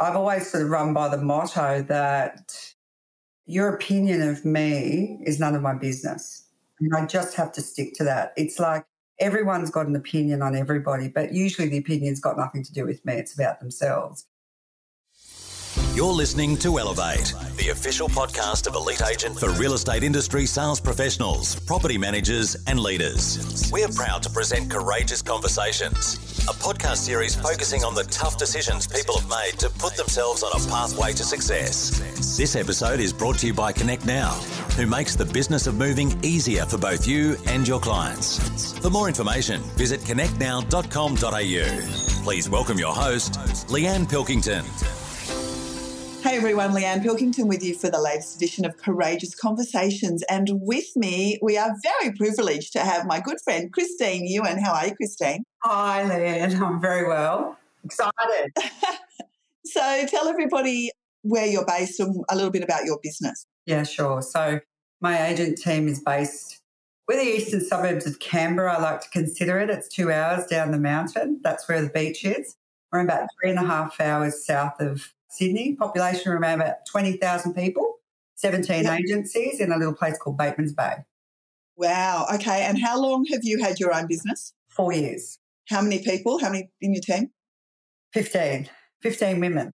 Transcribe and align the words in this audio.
I've 0.00 0.16
always 0.16 0.50
sort 0.50 0.62
of 0.62 0.70
run 0.70 0.94
by 0.94 1.08
the 1.08 1.18
motto 1.18 1.82
that 1.82 2.54
your 3.46 3.74
opinion 3.74 4.22
of 4.22 4.44
me 4.44 5.20
is 5.24 5.40
none 5.40 5.54
of 5.54 5.62
my 5.62 5.74
business. 5.74 6.44
And 6.80 6.94
I 6.94 7.06
just 7.06 7.34
have 7.34 7.50
to 7.52 7.60
stick 7.60 7.94
to 7.94 8.04
that. 8.04 8.32
It's 8.36 8.58
like 8.58 8.84
everyone's 9.18 9.70
got 9.70 9.86
an 9.86 9.96
opinion 9.96 10.42
on 10.42 10.54
everybody, 10.54 11.08
but 11.08 11.32
usually 11.32 11.68
the 11.68 11.78
opinion's 11.78 12.20
got 12.20 12.36
nothing 12.36 12.62
to 12.62 12.72
do 12.72 12.84
with 12.84 13.04
me. 13.04 13.14
It's 13.14 13.34
about 13.34 13.58
themselves. 13.58 14.26
You're 15.98 16.12
listening 16.12 16.56
to 16.58 16.78
Elevate, 16.78 17.34
the 17.56 17.70
official 17.70 18.08
podcast 18.08 18.68
of 18.68 18.76
Elite 18.76 19.02
Agent 19.02 19.36
for 19.36 19.50
real 19.54 19.72
estate 19.72 20.04
industry 20.04 20.46
sales 20.46 20.78
professionals, 20.78 21.58
property 21.58 21.98
managers, 21.98 22.56
and 22.68 22.78
leaders. 22.78 23.68
We're 23.72 23.88
proud 23.88 24.22
to 24.22 24.30
present 24.30 24.70
Courageous 24.70 25.22
Conversations, 25.22 26.14
a 26.46 26.52
podcast 26.52 26.98
series 26.98 27.34
focusing 27.34 27.82
on 27.82 27.96
the 27.96 28.04
tough 28.04 28.38
decisions 28.38 28.86
people 28.86 29.18
have 29.18 29.28
made 29.28 29.58
to 29.58 29.68
put 29.70 29.96
themselves 29.96 30.44
on 30.44 30.52
a 30.52 30.60
pathway 30.70 31.10
to 31.14 31.24
success. 31.24 31.98
This 32.38 32.54
episode 32.54 33.00
is 33.00 33.12
brought 33.12 33.38
to 33.38 33.48
you 33.48 33.54
by 33.54 33.72
Connect 33.72 34.06
Now, 34.06 34.34
who 34.76 34.86
makes 34.86 35.16
the 35.16 35.26
business 35.26 35.66
of 35.66 35.74
moving 35.74 36.16
easier 36.22 36.64
for 36.64 36.78
both 36.78 37.08
you 37.08 37.36
and 37.46 37.66
your 37.66 37.80
clients. 37.80 38.78
For 38.78 38.88
more 38.88 39.08
information, 39.08 39.62
visit 39.74 40.02
connectnow.com.au. 40.02 42.22
Please 42.22 42.48
welcome 42.48 42.78
your 42.78 42.94
host, 42.94 43.32
Leanne 43.66 44.08
Pilkington. 44.08 44.64
Hey 46.28 46.36
everyone, 46.36 46.72
Leanne 46.72 47.02
Pilkington 47.02 47.48
with 47.48 47.64
you 47.64 47.74
for 47.74 47.88
the 47.88 47.98
latest 47.98 48.36
edition 48.36 48.66
of 48.66 48.76
Courageous 48.76 49.34
Conversations. 49.34 50.22
And 50.28 50.46
with 50.60 50.94
me, 50.94 51.38
we 51.40 51.56
are 51.56 51.74
very 51.82 52.14
privileged 52.14 52.74
to 52.74 52.80
have 52.80 53.06
my 53.06 53.18
good 53.18 53.38
friend 53.42 53.72
Christine 53.72 54.26
Ewin. 54.26 54.58
How 54.62 54.74
are 54.74 54.88
you, 54.88 54.94
Christine? 54.94 55.44
Hi, 55.64 56.02
Leanne. 56.04 56.60
I'm 56.60 56.82
very 56.82 57.08
well. 57.08 57.56
Excited. 57.82 58.52
so 59.64 60.04
tell 60.06 60.28
everybody 60.28 60.90
where 61.22 61.46
you're 61.46 61.64
based 61.64 61.98
and 61.98 62.22
a 62.28 62.36
little 62.36 62.50
bit 62.50 62.62
about 62.62 62.84
your 62.84 62.98
business. 63.02 63.46
Yeah, 63.64 63.84
sure. 63.84 64.20
So 64.20 64.60
my 65.00 65.28
agent 65.28 65.56
team 65.56 65.88
is 65.88 65.98
based 65.98 66.60
we're 67.08 67.16
the 67.16 67.38
eastern 67.38 67.62
suburbs 67.62 68.06
of 68.06 68.18
Canberra. 68.18 68.76
I 68.76 68.82
like 68.82 69.00
to 69.00 69.08
consider 69.08 69.58
it. 69.60 69.70
It's 69.70 69.88
two 69.88 70.12
hours 70.12 70.44
down 70.44 70.72
the 70.72 70.78
mountain. 70.78 71.40
That's 71.42 71.66
where 71.66 71.80
the 71.80 71.88
beach 71.88 72.22
is. 72.22 72.54
We're 72.92 73.00
about 73.00 73.28
three 73.40 73.48
and 73.48 73.58
a 73.58 73.64
half 73.64 73.98
hours 73.98 74.44
south 74.44 74.78
of 74.78 75.14
Sydney, 75.28 75.74
population 75.74 76.32
around 76.32 76.60
about 76.60 76.86
20,000 76.90 77.54
people, 77.54 77.96
17 78.36 78.84
yep. 78.84 79.00
agencies 79.00 79.60
in 79.60 79.72
a 79.72 79.76
little 79.76 79.94
place 79.94 80.16
called 80.18 80.38
Batemans 80.38 80.74
Bay. 80.74 81.04
Wow. 81.76 82.26
Okay. 82.34 82.62
And 82.64 82.80
how 82.80 83.00
long 83.00 83.24
have 83.26 83.40
you 83.44 83.62
had 83.62 83.78
your 83.78 83.94
own 83.94 84.06
business? 84.06 84.52
Four 84.68 84.92
years. 84.92 85.38
How 85.68 85.80
many 85.80 86.02
people? 86.02 86.38
How 86.40 86.50
many 86.50 86.70
in 86.80 86.92
your 86.92 87.02
team? 87.02 87.30
15. 88.14 88.68
15 89.02 89.40
women. 89.40 89.72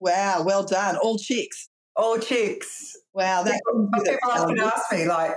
Wow. 0.00 0.42
Well 0.44 0.64
done. 0.64 0.96
All 0.96 1.18
chicks. 1.18 1.68
All 1.94 2.18
chicks. 2.18 2.96
Wow. 3.12 3.42
That's 3.42 3.58
people, 3.66 3.90
people 3.92 4.30
often 4.30 4.60
ask 4.60 4.92
me, 4.92 5.06
like, 5.06 5.32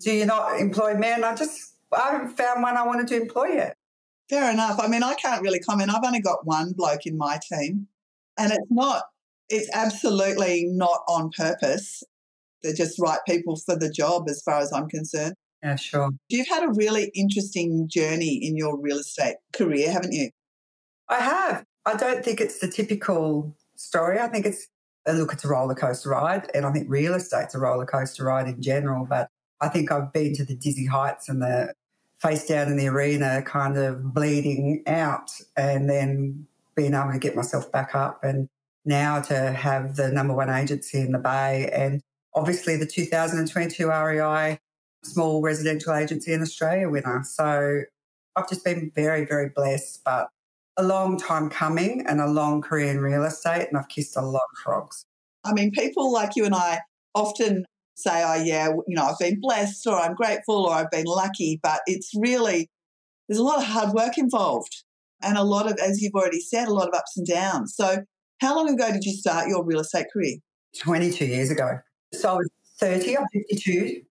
do 0.00 0.12
you 0.12 0.26
not 0.26 0.60
employ 0.60 0.94
men? 0.94 1.24
I 1.24 1.34
just, 1.34 1.76
I 1.92 2.12
haven't 2.12 2.36
found 2.36 2.62
one 2.62 2.76
I 2.76 2.86
wanted 2.86 3.08
to 3.08 3.16
employ 3.16 3.54
yet. 3.54 3.76
Fair 4.28 4.52
enough. 4.52 4.78
I 4.80 4.88
mean, 4.88 5.02
I 5.02 5.14
can't 5.14 5.42
really 5.42 5.58
comment. 5.58 5.90
I've 5.90 6.04
only 6.04 6.20
got 6.20 6.46
one 6.46 6.72
bloke 6.72 7.06
in 7.06 7.16
my 7.16 7.38
team. 7.50 7.88
And 8.40 8.52
it's 8.52 8.70
not, 8.70 9.02
it's 9.48 9.68
absolutely 9.74 10.66
not 10.70 11.00
on 11.08 11.30
purpose. 11.36 12.02
They're 12.62 12.74
just 12.74 12.98
right 12.98 13.20
people 13.26 13.56
for 13.56 13.76
the 13.76 13.90
job, 13.90 14.28
as 14.28 14.42
far 14.42 14.60
as 14.60 14.72
I'm 14.72 14.88
concerned. 14.88 15.34
Yeah, 15.62 15.76
sure. 15.76 16.10
You've 16.28 16.48
had 16.48 16.62
a 16.62 16.72
really 16.72 17.10
interesting 17.14 17.86
journey 17.88 18.40
in 18.42 18.56
your 18.56 18.80
real 18.80 18.98
estate 18.98 19.36
career, 19.52 19.90
haven't 19.90 20.12
you? 20.12 20.30
I 21.08 21.20
have. 21.20 21.64
I 21.84 21.96
don't 21.96 22.24
think 22.24 22.40
it's 22.40 22.60
the 22.60 22.68
typical 22.68 23.56
story. 23.76 24.18
I 24.18 24.28
think 24.28 24.46
it's 24.46 24.68
a 25.06 25.12
look, 25.12 25.32
it's 25.32 25.44
a 25.44 25.48
roller 25.48 25.74
coaster 25.74 26.10
ride. 26.10 26.50
And 26.54 26.64
I 26.64 26.72
think 26.72 26.86
real 26.88 27.14
estate's 27.14 27.54
a 27.54 27.58
roller 27.58 27.86
coaster 27.86 28.24
ride 28.24 28.48
in 28.48 28.62
general. 28.62 29.06
But 29.08 29.28
I 29.60 29.68
think 29.68 29.92
I've 29.92 30.12
been 30.12 30.34
to 30.36 30.44
the 30.44 30.54
dizzy 30.56 30.86
heights 30.86 31.28
and 31.28 31.42
the 31.42 31.74
face 32.20 32.46
down 32.46 32.68
in 32.68 32.76
the 32.76 32.88
arena, 32.88 33.42
kind 33.42 33.78
of 33.78 34.14
bleeding 34.14 34.82
out, 34.86 35.30
and 35.56 35.88
then 35.88 36.46
being 36.74 36.94
able 36.94 37.12
to 37.12 37.18
get 37.18 37.36
myself 37.36 37.70
back 37.72 37.94
up 37.94 38.24
and 38.24 38.48
now 38.84 39.20
to 39.20 39.52
have 39.52 39.96
the 39.96 40.10
number 40.10 40.34
one 40.34 40.50
agency 40.50 41.00
in 41.00 41.12
the 41.12 41.18
Bay 41.18 41.70
and 41.72 42.00
obviously 42.34 42.76
the 42.76 42.86
2022 42.86 43.88
REI 43.88 44.58
Small 45.02 45.42
Residential 45.42 45.94
Agency 45.94 46.32
in 46.32 46.42
Australia 46.42 46.88
winner. 46.88 47.22
So 47.24 47.82
I've 48.36 48.48
just 48.48 48.64
been 48.64 48.90
very, 48.94 49.24
very 49.24 49.50
blessed, 49.54 50.02
but 50.04 50.28
a 50.76 50.82
long 50.82 51.18
time 51.18 51.50
coming 51.50 52.04
and 52.06 52.20
a 52.20 52.26
long 52.26 52.62
career 52.62 52.90
in 52.90 53.00
real 53.00 53.24
estate, 53.24 53.68
and 53.68 53.76
I've 53.76 53.88
kissed 53.88 54.16
a 54.16 54.22
lot 54.22 54.44
of 54.52 54.58
frogs. 54.62 55.04
I 55.44 55.52
mean, 55.52 55.70
people 55.72 56.12
like 56.12 56.36
you 56.36 56.44
and 56.44 56.54
I 56.54 56.80
often 57.14 57.64
say, 57.96 58.22
oh, 58.24 58.42
yeah, 58.42 58.68
you 58.68 58.94
know, 58.94 59.04
I've 59.04 59.18
been 59.18 59.40
blessed 59.40 59.86
or 59.86 59.98
I'm 59.98 60.14
grateful 60.14 60.66
or 60.66 60.72
I've 60.72 60.90
been 60.90 61.06
lucky, 61.06 61.60
but 61.62 61.80
it's 61.86 62.10
really, 62.14 62.68
there's 63.28 63.38
a 63.38 63.42
lot 63.42 63.58
of 63.58 63.64
hard 63.64 63.92
work 63.92 64.16
involved 64.16 64.84
and 65.22 65.36
a 65.36 65.42
lot 65.42 65.70
of, 65.70 65.78
as 65.78 66.00
you've 66.00 66.14
already 66.14 66.40
said, 66.40 66.68
a 66.68 66.72
lot 66.72 66.88
of 66.88 66.94
ups 66.94 67.16
and 67.16 67.26
downs. 67.26 67.74
So, 67.76 68.04
how 68.40 68.56
long 68.56 68.70
ago 68.70 68.90
did 68.90 69.04
you 69.04 69.12
start 69.12 69.48
your 69.48 69.64
real 69.64 69.80
estate 69.80 70.06
career? 70.12 70.36
22 70.78 71.26
years 71.26 71.50
ago. 71.50 71.78
So 72.12 72.30
I 72.30 72.34
was 72.36 72.50
30, 72.78 73.18
I'm 73.18 73.26
52. 73.32 74.02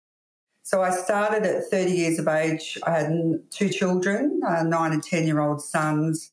So 0.62 0.82
I 0.82 0.90
started 0.90 1.44
at 1.44 1.64
30 1.64 1.90
years 1.90 2.18
of 2.18 2.28
age. 2.28 2.78
I 2.86 2.90
had 2.90 3.12
two 3.50 3.68
children, 3.70 4.40
uh, 4.46 4.62
nine 4.62 4.92
and 4.92 5.02
10 5.02 5.26
year 5.26 5.40
old 5.40 5.60
sons, 5.60 6.30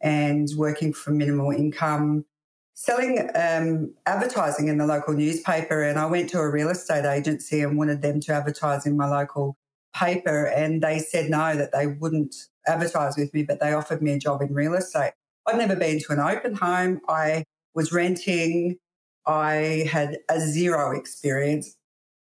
and 0.00 0.48
working 0.56 0.92
for 0.92 1.10
minimal 1.10 1.50
income, 1.50 2.24
selling 2.72 3.28
um, 3.34 3.92
advertising 4.06 4.68
in 4.68 4.78
the 4.78 4.86
local 4.86 5.12
newspaper. 5.12 5.82
And 5.82 5.98
I 5.98 6.06
went 6.06 6.30
to 6.30 6.38
a 6.38 6.50
real 6.50 6.70
estate 6.70 7.04
agency 7.04 7.60
and 7.60 7.76
wanted 7.76 8.00
them 8.00 8.20
to 8.20 8.32
advertise 8.32 8.86
in 8.86 8.96
my 8.96 9.08
local 9.08 9.58
paper. 9.94 10.46
And 10.46 10.82
they 10.82 10.98
said 10.98 11.28
no, 11.28 11.54
that 11.54 11.72
they 11.72 11.86
wouldn't 11.86 12.34
advertise 12.66 13.16
with 13.16 13.32
me, 13.34 13.42
but 13.42 13.60
they 13.60 13.72
offered 13.72 14.02
me 14.02 14.12
a 14.12 14.18
job 14.18 14.42
in 14.42 14.54
real 14.54 14.74
estate. 14.74 15.12
I'd 15.46 15.58
never 15.58 15.76
been 15.76 16.00
to 16.00 16.12
an 16.12 16.20
open 16.20 16.54
home. 16.54 17.00
I 17.08 17.44
was 17.74 17.92
renting. 17.92 18.78
I 19.26 19.88
had 19.90 20.18
a 20.30 20.40
zero 20.40 20.96
experience. 20.96 21.76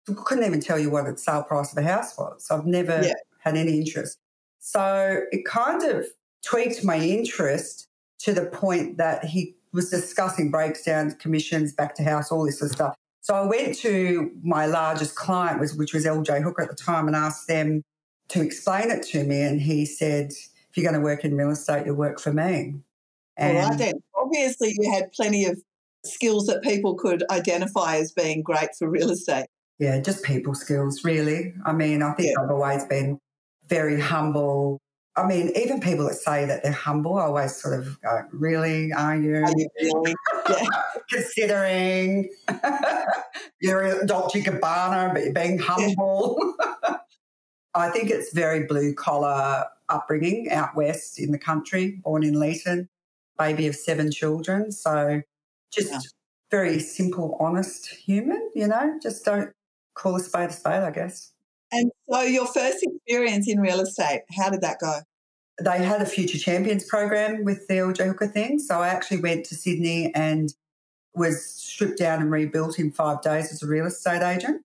Couldn't 0.06 0.44
even 0.44 0.60
tell 0.60 0.78
you 0.80 0.90
what 0.90 1.06
the 1.06 1.18
sale 1.18 1.44
price 1.44 1.72
of 1.72 1.78
a 1.78 1.88
house 1.88 2.18
was. 2.18 2.46
So 2.46 2.58
I've 2.58 2.66
never 2.66 3.02
yeah. 3.04 3.14
had 3.40 3.56
any 3.56 3.78
interest. 3.78 4.18
So 4.60 5.22
it 5.32 5.46
kind 5.46 5.84
of 5.84 6.06
tweaked 6.46 6.84
my 6.84 6.98
interest 6.98 7.88
to 8.20 8.34
the 8.34 8.46
point 8.46 8.98
that 8.98 9.26
he 9.26 9.56
was 9.74 9.90
discussing 9.90 10.52
breakdowns, 10.52 11.16
commissions, 11.16 11.74
back 11.74 11.96
to 11.96 12.04
house, 12.04 12.32
all 12.32 12.46
this 12.46 12.60
sort 12.60 12.72
of 12.72 12.76
stuff. 12.76 12.96
So 13.22 13.34
I 13.34 13.46
went 13.46 13.76
to 13.80 14.32
my 14.44 14.66
largest 14.66 15.16
client, 15.16 15.62
which 15.78 15.94
was 15.94 16.06
LJ 16.06 16.44
Hooker 16.44 16.62
at 16.62 16.70
the 16.70 16.76
time, 16.76 17.08
and 17.08 17.16
asked 17.16 17.48
them 17.48 17.82
to 18.30 18.42
explain 18.42 18.92
it 18.92 19.04
to 19.04 19.24
me. 19.24 19.42
And 19.42 19.62
he 19.62 19.86
said, 19.86 20.32
if 20.32 20.78
you're 20.78 20.90
going 20.90 21.00
to 21.00 21.04
work 21.04 21.24
in 21.24 21.36
real 21.36 21.52
estate, 21.52 21.86
you'll 21.86 21.96
work 21.96 22.20
for 22.20 22.34
me. 22.34 22.76
And 23.38 23.58
All 23.58 23.70
right. 23.70 23.94
Obviously, 24.16 24.76
you 24.78 24.92
had 24.92 25.12
plenty 25.12 25.46
of 25.46 25.62
skills 26.06 26.48
that 26.48 26.62
people 26.62 26.96
could 26.96 27.24
identify 27.30 27.98
as 27.98 28.12
being 28.12 28.42
great 28.42 28.70
for 28.78 28.90
real 28.90 29.10
estate. 29.10 29.46
Yeah, 29.80 30.00
just 30.00 30.24
people 30.24 30.56
skills, 30.56 31.04
really. 31.04 31.54
I 31.66 31.74
mean, 31.74 32.02
I 32.04 32.14
think 32.14 32.30
yeah. 32.30 32.44
I've 32.44 32.52
always 32.52 32.86
been 32.86 33.20
very 33.68 34.00
humble. 34.00 34.80
I 35.16 35.26
mean, 35.28 35.52
even 35.56 35.80
people 35.80 36.06
that 36.08 36.16
say 36.16 36.46
that 36.46 36.64
they're 36.64 36.72
humble, 36.72 37.18
I 37.18 37.24
always 37.26 37.56
sort 37.56 37.80
of 37.80 38.02
go, 38.02 38.22
really? 38.32 38.92
Are 38.94 39.16
you? 39.16 39.36
Are 39.36 39.54
you 39.56 39.68
really? 39.82 40.16
Yeah. 40.50 40.66
Considering 41.10 42.30
you're 43.62 43.84
a 43.84 44.06
Dolce 44.06 44.42
Gabbana, 44.42 45.14
but 45.14 45.24
you're 45.24 45.34
being 45.34 45.60
humble. 45.60 46.56
Yeah. 46.84 46.98
I 47.76 47.90
think 47.90 48.10
it's 48.10 48.34
very 48.34 48.66
blue 48.66 48.94
collar 48.94 49.66
upbringing 49.90 50.52
out 50.52 50.76
west 50.76 51.20
in 51.20 51.32
the 51.32 51.40
country, 51.40 52.00
born 52.04 52.24
in 52.24 52.36
Leeton, 52.36 52.88
baby 53.38 53.68
of 53.68 53.76
seven 53.76 54.12
children. 54.12 54.72
So 54.72 55.22
just 55.72 55.92
yeah. 55.92 56.00
very 56.52 56.80
simple, 56.80 57.38
honest 57.40 57.88
human, 57.88 58.52
you 58.56 58.68
know, 58.68 59.00
just 59.02 59.26
don't 59.26 59.52
call 59.96 60.16
a 60.16 60.20
spade 60.20 60.50
a 60.50 60.54
spade, 60.54 60.84
I 60.84 60.92
guess. 60.92 61.32
And 61.72 61.92
so 62.08 62.22
your 62.22 62.46
first 62.46 62.78
experience 62.84 63.50
in 63.50 63.60
real 63.60 63.80
estate, 63.80 64.22
how 64.38 64.50
did 64.50 64.62
that 64.62 64.80
go? 64.80 65.00
They 65.64 65.84
had 65.84 66.02
a 66.02 66.06
Future 66.06 66.38
Champions 66.38 66.84
program 66.84 67.44
with 67.44 67.68
the 67.68 67.76
LJ 67.76 68.08
Hooker 68.08 68.28
thing. 68.28 68.60
So 68.60 68.82
I 68.82 68.90
actually 68.90 69.22
went 69.22 69.46
to 69.46 69.56
Sydney 69.56 70.14
and 70.14 70.54
was 71.16 71.46
stripped 71.46 71.98
down 71.98 72.22
and 72.22 72.32
rebuilt 72.32 72.80
in 72.80 72.92
five 72.92 73.22
days 73.22 73.52
as 73.52 73.62
a 73.64 73.68
real 73.68 73.86
estate 73.86 74.24
agent. 74.24 74.62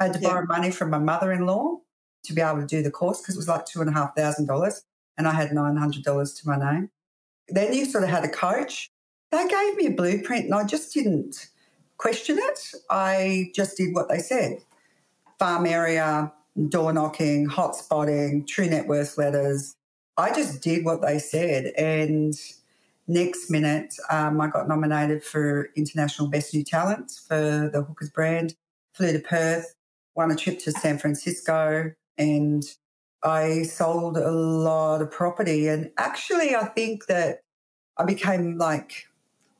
I 0.00 0.04
had 0.04 0.14
to 0.14 0.20
yeah. 0.20 0.28
borrow 0.28 0.46
money 0.46 0.70
from 0.70 0.90
my 0.90 0.98
mother 0.98 1.32
in 1.32 1.46
law 1.46 1.80
to 2.24 2.32
be 2.32 2.40
able 2.40 2.60
to 2.60 2.66
do 2.66 2.82
the 2.82 2.90
course 2.90 3.20
because 3.20 3.34
it 3.34 3.38
was 3.38 3.48
like 3.48 3.66
two 3.66 3.80
and 3.80 3.88
a 3.88 3.92
half 3.92 4.16
thousand 4.16 4.46
dollars 4.46 4.82
and 5.16 5.26
I 5.26 5.32
had 5.32 5.52
nine 5.52 5.76
hundred 5.76 6.04
dollars 6.04 6.32
to 6.34 6.48
my 6.48 6.56
name. 6.56 6.90
Then 7.48 7.72
you 7.74 7.84
sort 7.84 8.04
of 8.04 8.10
had 8.10 8.24
a 8.24 8.28
coach. 8.28 8.90
They 9.30 9.46
gave 9.46 9.76
me 9.76 9.86
a 9.86 9.90
blueprint 9.90 10.46
and 10.46 10.54
I 10.54 10.64
just 10.64 10.94
didn't 10.94 11.48
question 11.98 12.38
it. 12.38 12.72
I 12.88 13.50
just 13.54 13.76
did 13.76 13.94
what 13.94 14.08
they 14.08 14.18
said. 14.18 14.58
Farm 15.38 15.66
area, 15.66 16.32
door 16.68 16.92
knocking, 16.92 17.46
hot 17.46 17.76
spotting, 17.76 18.46
true 18.46 18.66
net 18.66 18.86
worth 18.86 19.18
letters. 19.18 19.76
I 20.16 20.32
just 20.32 20.62
did 20.62 20.84
what 20.84 21.02
they 21.02 21.18
said. 21.18 21.72
And 21.76 22.34
next 23.06 23.50
minute, 23.50 23.94
um, 24.10 24.40
I 24.40 24.48
got 24.48 24.68
nominated 24.68 25.22
for 25.22 25.70
International 25.76 26.28
Best 26.28 26.54
New 26.54 26.64
Talent 26.64 27.12
for 27.26 27.70
the 27.72 27.82
Hookers 27.82 28.10
brand, 28.10 28.54
flew 28.92 29.12
to 29.12 29.20
Perth, 29.20 29.74
won 30.14 30.30
a 30.30 30.36
trip 30.36 30.58
to 30.60 30.72
San 30.72 30.98
Francisco, 30.98 31.92
and 32.18 32.64
I 33.22 33.62
sold 33.62 34.16
a 34.16 34.30
lot 34.30 35.00
of 35.02 35.10
property. 35.10 35.68
And 35.68 35.90
actually, 35.96 36.54
I 36.54 36.66
think 36.66 37.06
that 37.06 37.40
I 37.96 38.04
became 38.04 38.58
like 38.58 39.06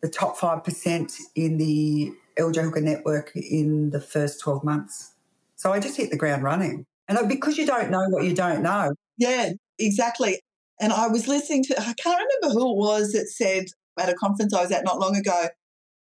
the 0.03 0.09
top 0.09 0.37
5% 0.39 1.13
in 1.35 1.57
the 1.59 2.13
LJ 2.39 2.63
Hooker 2.63 2.81
network 2.81 3.33
in 3.35 3.91
the 3.91 4.01
first 4.01 4.41
12 4.41 4.65
months. 4.65 5.15
So 5.57 5.73
I 5.73 5.81
just 5.81 5.97
hit 5.97 6.11
the 6.11 6.17
ground 6.17 6.45
running. 6.45 6.85
And 7.09 7.29
because 7.29 7.57
you 7.57 7.67
don't 7.67 7.91
know 7.91 8.07
what 8.11 8.25
you 8.25 8.35
don't 8.35 8.63
know. 8.63 8.93
Yeah, 9.17 9.53
exactly. 9.79 10.41
And 10.81 10.93
I 10.93 11.09
was 11.09 11.27
listening 11.27 11.65
to, 11.65 11.81
I 11.81 11.95
can't 11.95 12.21
remember 12.21 12.59
who 12.59 12.73
it 12.73 12.77
was 12.77 13.13
that 13.13 13.29
said 13.29 13.67
at 13.99 14.09
a 14.09 14.15
conference 14.15 14.55
I 14.55 14.63
was 14.63 14.71
at 14.71 14.85
not 14.85 15.01
long 15.01 15.17
ago, 15.17 15.49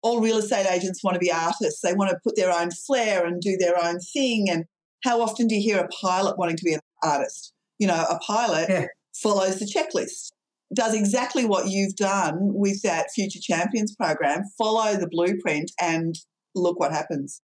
all 0.02 0.20
real 0.20 0.38
estate 0.38 0.66
agents 0.66 1.04
want 1.04 1.14
to 1.14 1.20
be 1.20 1.30
artists. 1.30 1.80
They 1.82 1.92
want 1.92 2.10
to 2.10 2.18
put 2.24 2.36
their 2.36 2.50
own 2.50 2.70
flair 2.70 3.26
and 3.26 3.40
do 3.40 3.56
their 3.58 3.82
own 3.82 3.98
thing. 4.00 4.48
And 4.48 4.64
how 5.04 5.20
often 5.20 5.46
do 5.46 5.54
you 5.54 5.60
hear 5.60 5.78
a 5.78 5.88
pilot 5.88 6.38
wanting 6.38 6.56
to 6.56 6.64
be 6.64 6.74
an 6.74 6.80
artist? 7.02 7.52
You 7.78 7.86
know, 7.88 8.04
a 8.08 8.18
pilot 8.18 8.68
yeah. 8.68 8.86
follows 9.14 9.58
the 9.58 9.66
checklist, 9.66 10.30
does 10.74 10.94
exactly 10.94 11.44
what 11.44 11.68
you've 11.68 11.96
done 11.96 12.54
with 12.54 12.82
that 12.82 13.10
Future 13.10 13.40
Champions 13.40 13.94
program, 13.94 14.44
follow 14.56 14.96
the 14.96 15.08
blueprint, 15.08 15.72
and 15.80 16.14
look 16.54 16.78
what 16.78 16.92
happens. 16.92 17.40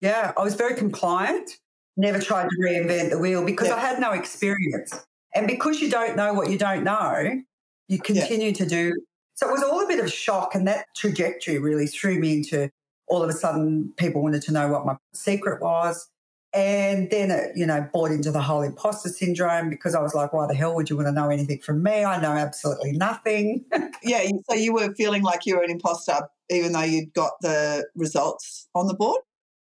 Yeah, 0.00 0.32
I 0.36 0.42
was 0.42 0.54
very 0.54 0.76
compliant, 0.76 1.52
never 1.96 2.18
tried 2.18 2.48
to 2.48 2.56
reinvent 2.62 3.10
the 3.10 3.18
wheel 3.18 3.44
because 3.44 3.68
yeah. 3.68 3.76
I 3.76 3.80
had 3.80 4.00
no 4.00 4.12
experience. 4.12 5.06
And 5.34 5.46
because 5.46 5.80
you 5.80 5.90
don't 5.90 6.16
know 6.16 6.32
what 6.34 6.50
you 6.50 6.58
don't 6.58 6.84
know, 6.84 7.42
you 7.88 7.98
continue 7.98 8.48
yeah. 8.48 8.54
to 8.54 8.66
do. 8.66 8.92
So 9.34 9.48
it 9.48 9.52
was 9.52 9.62
all 9.62 9.84
a 9.84 9.86
bit 9.86 10.00
of 10.00 10.10
shock. 10.12 10.54
And 10.54 10.66
that 10.66 10.86
trajectory 10.96 11.58
really 11.58 11.86
threw 11.86 12.18
me 12.18 12.34
into 12.34 12.70
all 13.08 13.22
of 13.22 13.28
a 13.28 13.32
sudden 13.32 13.92
people 13.96 14.22
wanted 14.22 14.42
to 14.42 14.52
know 14.52 14.68
what 14.68 14.86
my 14.86 14.96
secret 15.12 15.62
was. 15.62 16.08
And 16.56 17.10
then 17.10 17.30
it, 17.30 17.52
you 17.54 17.66
know, 17.66 17.86
bought 17.92 18.10
into 18.10 18.30
the 18.30 18.40
whole 18.40 18.62
imposter 18.62 19.10
syndrome 19.10 19.68
because 19.68 19.94
I 19.94 20.00
was 20.00 20.14
like, 20.14 20.32
why 20.32 20.46
the 20.46 20.54
hell 20.54 20.74
would 20.74 20.88
you 20.88 20.96
want 20.96 21.06
to 21.08 21.12
know 21.12 21.28
anything 21.28 21.60
from 21.60 21.82
me? 21.82 22.02
I 22.02 22.18
know 22.18 22.32
absolutely 22.32 22.92
nothing. 22.92 23.66
yeah. 24.02 24.26
So 24.48 24.56
you 24.56 24.72
were 24.72 24.94
feeling 24.94 25.22
like 25.22 25.44
you 25.44 25.56
were 25.56 25.62
an 25.62 25.70
imposter 25.70 26.28
even 26.48 26.72
though 26.72 26.80
you'd 26.80 27.12
got 27.12 27.32
the 27.42 27.86
results 27.94 28.68
on 28.74 28.86
the 28.86 28.94
board? 28.94 29.20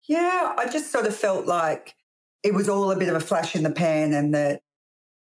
Yeah. 0.06 0.54
I 0.58 0.68
just 0.68 0.92
sort 0.92 1.06
of 1.06 1.16
felt 1.16 1.46
like 1.46 1.94
it 2.42 2.52
was 2.52 2.68
all 2.68 2.90
a 2.90 2.96
bit 2.96 3.08
of 3.08 3.14
a 3.14 3.20
flash 3.20 3.56
in 3.56 3.62
the 3.62 3.70
pan 3.70 4.12
and 4.12 4.34
that 4.34 4.60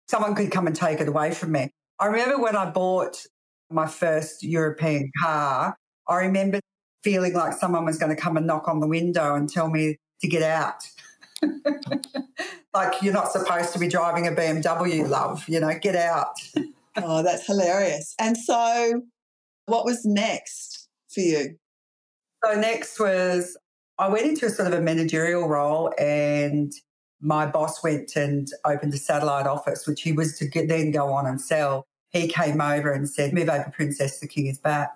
someone 0.08 0.34
could 0.34 0.50
come 0.50 0.66
and 0.66 0.74
take 0.74 1.00
it 1.00 1.08
away 1.08 1.32
from 1.32 1.52
me. 1.52 1.70
I 2.00 2.06
remember 2.06 2.40
when 2.40 2.56
I 2.56 2.70
bought 2.70 3.26
my 3.70 3.86
first 3.86 4.42
European 4.42 5.10
car, 5.22 5.76
I 6.08 6.16
remember 6.16 6.60
feeling 7.02 7.34
like 7.34 7.52
someone 7.52 7.84
was 7.84 7.98
going 7.98 8.14
to 8.14 8.20
come 8.20 8.36
and 8.36 8.46
knock 8.46 8.68
on 8.68 8.80
the 8.80 8.86
window 8.86 9.34
and 9.34 9.48
tell 9.48 9.68
me 9.68 9.98
to 10.20 10.28
get 10.28 10.42
out. 10.42 10.82
like 12.74 13.02
you're 13.02 13.12
not 13.12 13.32
supposed 13.32 13.72
to 13.72 13.78
be 13.78 13.88
driving 13.88 14.26
a 14.26 14.32
BMW, 14.32 15.08
love, 15.08 15.48
you 15.48 15.60
know, 15.60 15.78
get 15.80 15.96
out. 15.96 16.34
oh, 16.96 17.22
that's 17.22 17.46
hilarious. 17.46 18.14
And 18.18 18.36
so 18.36 19.02
what 19.66 19.84
was 19.84 20.04
next 20.04 20.88
for 21.08 21.20
you? 21.20 21.56
So 22.44 22.54
next 22.54 22.98
was 23.00 23.56
I 23.98 24.08
went 24.08 24.26
into 24.26 24.46
a 24.46 24.50
sort 24.50 24.72
of 24.72 24.78
a 24.78 24.82
managerial 24.82 25.48
role 25.48 25.92
and 25.98 26.72
my 27.20 27.46
boss 27.46 27.82
went 27.82 28.14
and 28.14 28.48
opened 28.64 28.94
a 28.94 28.98
satellite 28.98 29.46
office, 29.46 29.86
which 29.86 30.02
he 30.02 30.12
was 30.12 30.38
to 30.38 30.46
get, 30.46 30.68
then 30.68 30.92
go 30.92 31.12
on 31.12 31.26
and 31.26 31.40
sell. 31.40 31.84
He 32.10 32.28
came 32.28 32.60
over 32.60 32.92
and 32.92 33.08
said, 33.08 33.32
Move 33.32 33.48
over, 33.48 33.70
Princess, 33.74 34.20
the 34.20 34.28
king 34.28 34.46
is 34.46 34.58
back. 34.58 34.90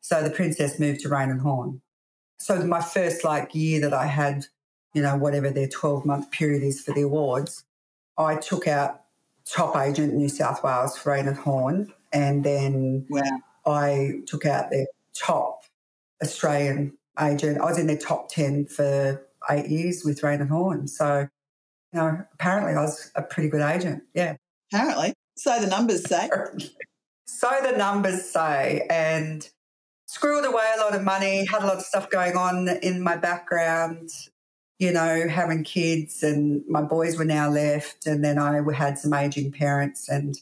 So 0.00 0.22
the 0.22 0.30
princess 0.30 0.78
moved 0.78 1.00
to 1.00 1.08
Raine 1.08 1.30
and 1.30 1.40
Horne. 1.40 1.80
So 2.38 2.64
my 2.64 2.80
first 2.80 3.24
like 3.24 3.54
year 3.54 3.80
that 3.80 3.92
I 3.92 4.06
had, 4.06 4.46
you 4.94 5.02
know, 5.02 5.16
whatever 5.16 5.50
their 5.50 5.68
12 5.68 6.04
month 6.04 6.30
period 6.30 6.62
is 6.62 6.80
for 6.80 6.92
the 6.94 7.02
awards, 7.02 7.64
I 8.16 8.36
took 8.36 8.66
out 8.66 9.02
top 9.44 9.76
agent 9.76 10.14
New 10.14 10.28
South 10.28 10.62
Wales 10.62 10.96
for 10.98 11.10
Raine 11.10 11.92
and 12.12 12.44
then 12.44 13.06
wow. 13.10 13.22
I 13.66 14.20
took 14.26 14.46
out 14.46 14.70
their 14.70 14.86
top 15.14 15.62
Australian 16.22 16.96
agent. 17.20 17.60
I 17.60 17.64
was 17.64 17.78
in 17.78 17.86
their 17.86 17.96
top 17.96 18.28
10 18.30 18.66
for 18.66 19.26
eight 19.50 19.68
years 19.68 20.02
with 20.04 20.22
Raine 20.22 20.40
and 20.40 20.50
Horne. 20.50 20.88
So 20.88 21.28
you 21.92 22.00
know, 22.00 22.24
apparently 22.34 22.74
I 22.74 22.82
was 22.82 23.10
a 23.14 23.22
pretty 23.22 23.48
good 23.48 23.62
agent. 23.62 24.02
Yeah. 24.14 24.36
Apparently. 24.72 25.14
So 25.36 25.58
the 25.60 25.66
numbers 25.66 26.04
say. 26.04 26.28
so 27.26 27.50
the 27.62 27.76
numbers 27.76 28.30
say. 28.30 28.86
And 28.90 29.48
squirreled 30.08 30.46
away 30.46 30.64
a 30.76 30.80
lot 30.80 30.94
of 30.94 31.02
money, 31.02 31.46
had 31.46 31.62
a 31.62 31.66
lot 31.66 31.76
of 31.76 31.82
stuff 31.82 32.10
going 32.10 32.36
on 32.36 32.68
in 32.82 33.02
my 33.02 33.16
background, 33.16 34.10
you 34.78 34.92
know, 34.92 35.28
having 35.28 35.64
kids, 35.64 36.22
and 36.22 36.62
my 36.68 36.82
boys 36.82 37.16
were 37.16 37.24
now 37.24 37.50
left. 37.50 38.06
And 38.06 38.24
then 38.24 38.38
I 38.38 38.60
had 38.72 38.98
some 38.98 39.12
aging 39.12 39.52
parents, 39.52 40.08
and 40.08 40.36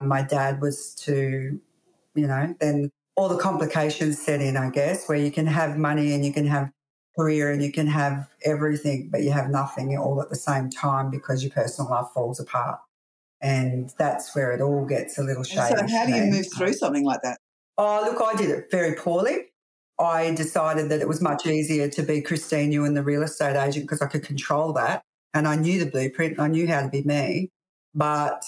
my 0.00 0.22
dad 0.22 0.60
was 0.60 0.94
to, 1.06 1.60
you 2.14 2.26
know, 2.26 2.54
then 2.60 2.90
all 3.16 3.28
the 3.28 3.36
complications 3.36 4.20
set 4.20 4.40
in, 4.40 4.56
I 4.56 4.70
guess, 4.70 5.08
where 5.08 5.18
you 5.18 5.30
can 5.30 5.46
have 5.46 5.76
money 5.76 6.14
and 6.14 6.24
you 6.24 6.32
can 6.32 6.46
have 6.46 6.70
career 7.18 7.50
and 7.50 7.62
you 7.62 7.72
can 7.72 7.86
have 7.86 8.28
everything, 8.44 9.08
but 9.10 9.22
you 9.22 9.30
have 9.32 9.50
nothing 9.50 9.96
all 9.98 10.22
at 10.22 10.30
the 10.30 10.36
same 10.36 10.70
time 10.70 11.10
because 11.10 11.42
your 11.42 11.52
personal 11.52 11.90
life 11.90 12.06
falls 12.14 12.40
apart. 12.40 12.80
And 13.42 13.92
that's 13.98 14.34
where 14.34 14.52
it 14.52 14.60
all 14.60 14.86
gets 14.86 15.18
a 15.18 15.22
little 15.22 15.42
shaky. 15.42 15.76
So, 15.76 15.86
how 15.86 16.06
do 16.06 16.14
you 16.14 16.30
move 16.30 16.46
through 16.56 16.74
something 16.74 17.04
like 17.04 17.20
that? 17.22 17.38
Oh, 17.76 18.02
look, 18.04 18.22
I 18.22 18.36
did 18.36 18.50
it 18.50 18.70
very 18.70 18.94
poorly. 18.94 19.49
I 20.00 20.34
decided 20.34 20.88
that 20.88 21.00
it 21.00 21.08
was 21.08 21.20
much 21.20 21.46
easier 21.46 21.88
to 21.88 22.02
be 22.02 22.22
Christine 22.22 22.72
Ewin, 22.72 22.94
the 22.94 23.02
real 23.02 23.22
estate 23.22 23.56
agent, 23.56 23.84
because 23.84 24.00
I 24.00 24.06
could 24.06 24.24
control 24.24 24.72
that. 24.72 25.02
And 25.34 25.46
I 25.46 25.56
knew 25.56 25.78
the 25.78 25.90
blueprint 25.90 26.40
I 26.40 26.48
knew 26.48 26.66
how 26.66 26.82
to 26.82 26.88
be 26.88 27.02
me. 27.02 27.50
But 27.94 28.42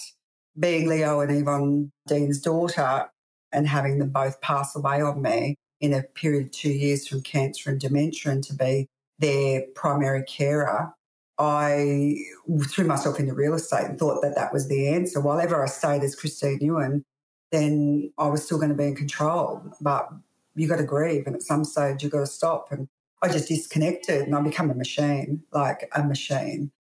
being 0.59 0.89
Leo 0.89 1.21
and 1.21 1.31
Yvonne 1.31 1.93
Dean's 2.09 2.41
daughter 2.41 3.11
and 3.53 3.69
having 3.69 3.99
them 3.99 4.11
both 4.11 4.41
pass 4.41 4.75
away 4.75 5.03
on 5.03 5.21
me, 5.21 5.57
in 5.83 5.93
a 5.93 6.03
period 6.03 6.47
of 6.47 6.53
two 6.53 6.71
years 6.71 7.07
from 7.07 7.21
cancer 7.21 7.69
and 7.69 7.81
dementia 7.81 8.31
and 8.31 8.45
to 8.45 8.55
be 8.55 8.87
their 9.19 9.63
primary 9.75 10.23
carer, 10.23 10.95
I 11.39 12.25
threw 12.69 12.87
myself 12.87 13.19
into 13.19 13.35
real 13.35 13.55
estate 13.55 13.87
and 13.87 13.99
thought 13.99 14.23
that 14.23 14.37
that 14.37 14.53
was 14.53 14.69
the 14.69 14.89
answer. 14.89 15.21
While 15.21 15.41
ever 15.41 15.63
I 15.63 15.67
stayed 15.67 16.05
as 16.05 16.15
Christine 16.15 16.61
Ewin, 16.61 17.05
then 17.51 18.13
I 18.17 18.29
was 18.29 18.45
still 18.45 18.59
going 18.59 18.71
to 18.71 18.77
be 18.77 18.85
in 18.85 18.95
control. 18.95 19.61
But 19.81 20.09
you 20.55 20.69
got 20.69 20.77
to 20.77 20.85
grieve, 20.85 21.27
and 21.27 21.37
at 21.37 21.43
some 21.43 21.65
stage 21.65 22.03
you 22.03 22.09
got 22.09 22.21
to 22.21 22.27
stop. 22.27 22.71
And 22.71 22.89
I 23.23 23.29
just 23.29 23.49
disconnected, 23.49 24.23
and 24.23 24.35
I 24.35 24.41
become 24.41 24.71
a 24.71 24.75
machine, 24.75 25.43
like 25.53 25.91
a 25.95 26.03
machine. 26.03 26.71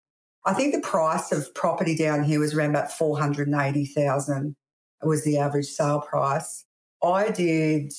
I 0.44 0.54
think 0.54 0.74
the 0.74 0.80
price 0.80 1.30
of 1.30 1.54
property 1.54 1.96
down 1.96 2.24
here 2.24 2.40
was 2.40 2.54
around 2.54 2.70
about 2.70 2.92
four 2.92 3.18
hundred 3.18 3.48
and 3.48 3.60
eighty 3.60 3.86
thousand. 3.86 4.56
Was 5.02 5.24
the 5.24 5.38
average 5.38 5.66
sale 5.66 6.00
price. 6.00 6.64
I 7.02 7.30
did 7.30 7.92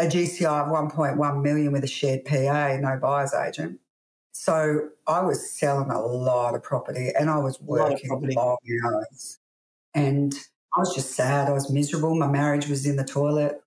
a 0.00 0.04
GCI 0.04 0.64
of 0.64 0.90
1.1 0.92 1.42
million 1.42 1.72
with 1.72 1.84
a 1.84 1.86
shared 1.86 2.24
PA, 2.24 2.78
no 2.80 2.98
buyer's 3.00 3.34
agent. 3.34 3.78
So 4.32 4.88
I 5.06 5.20
was 5.20 5.50
selling 5.50 5.90
a 5.90 6.00
lot 6.00 6.54
of 6.54 6.62
property 6.62 7.10
and 7.18 7.28
I 7.28 7.38
was 7.38 7.60
working 7.60 8.08
long 8.08 8.56
hours. 8.86 9.38
And 9.94 10.34
I 10.74 10.80
was 10.80 10.94
just 10.94 11.12
sad. 11.12 11.48
I 11.48 11.52
was 11.52 11.70
miserable. 11.70 12.14
My 12.14 12.28
marriage 12.28 12.68
was 12.68 12.86
in 12.86 12.96
the 12.96 13.04
toilet. 13.04 13.60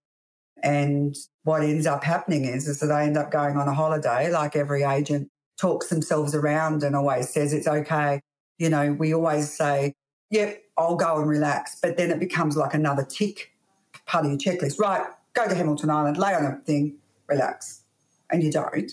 And 0.64 1.16
what 1.44 1.62
ends 1.62 1.86
up 1.86 2.04
happening 2.04 2.46
is, 2.46 2.68
is 2.68 2.80
that 2.80 2.92
I 2.92 3.04
end 3.06 3.18
up 3.18 3.32
going 3.32 3.58
on 3.58 3.68
a 3.68 3.74
holiday, 3.74 4.32
like 4.32 4.56
every 4.56 4.84
agent 4.84 5.30
talks 5.60 5.90
themselves 5.90 6.34
around 6.34 6.84
and 6.84 6.96
always 6.96 7.30
says 7.30 7.54
it's 7.54 7.68
okay. 7.68 8.22
You 8.58 8.70
know, 8.70 8.94
we 8.94 9.14
always 9.14 9.52
say, 9.52 9.94
yep, 10.30 10.64
I'll 10.78 10.96
go 10.96 11.18
and 11.18 11.30
relax. 11.30 11.78
But 11.82 11.98
then 11.98 12.12
it 12.12 12.20
becomes 12.20 12.56
like 12.56 12.74
another 12.74 13.04
tick 13.04 13.52
part 14.06 14.26
of 14.26 14.32
your 14.32 14.40
checklist. 14.40 14.80
Right, 14.80 15.06
go 15.34 15.48
to 15.48 15.56
Hamilton 15.56 15.90
Island, 15.90 16.18
lay 16.18 16.34
on 16.34 16.46
a 16.46 16.56
thing, 16.66 16.98
relax. 17.28 17.84
And 18.30 18.42
you 18.42 18.52
don't. 18.52 18.92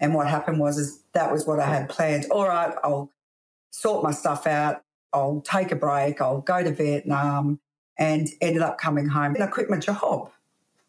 And 0.00 0.14
what 0.14 0.26
happened 0.26 0.58
was 0.58 0.78
is 0.78 1.02
that 1.12 1.30
was 1.30 1.46
what 1.46 1.60
I 1.60 1.66
had 1.66 1.88
planned. 1.88 2.26
All 2.30 2.48
right, 2.48 2.74
I'll 2.82 3.10
sort 3.70 4.02
my 4.02 4.12
stuff 4.12 4.46
out. 4.46 4.82
I'll 5.12 5.42
take 5.42 5.70
a 5.70 5.76
break. 5.76 6.20
I'll 6.20 6.40
go 6.40 6.62
to 6.62 6.72
Vietnam 6.72 7.60
and 7.98 8.28
ended 8.40 8.62
up 8.62 8.78
coming 8.78 9.08
home 9.08 9.34
and 9.34 9.44
I 9.44 9.46
quit 9.48 9.68
my 9.68 9.78
job. 9.78 10.30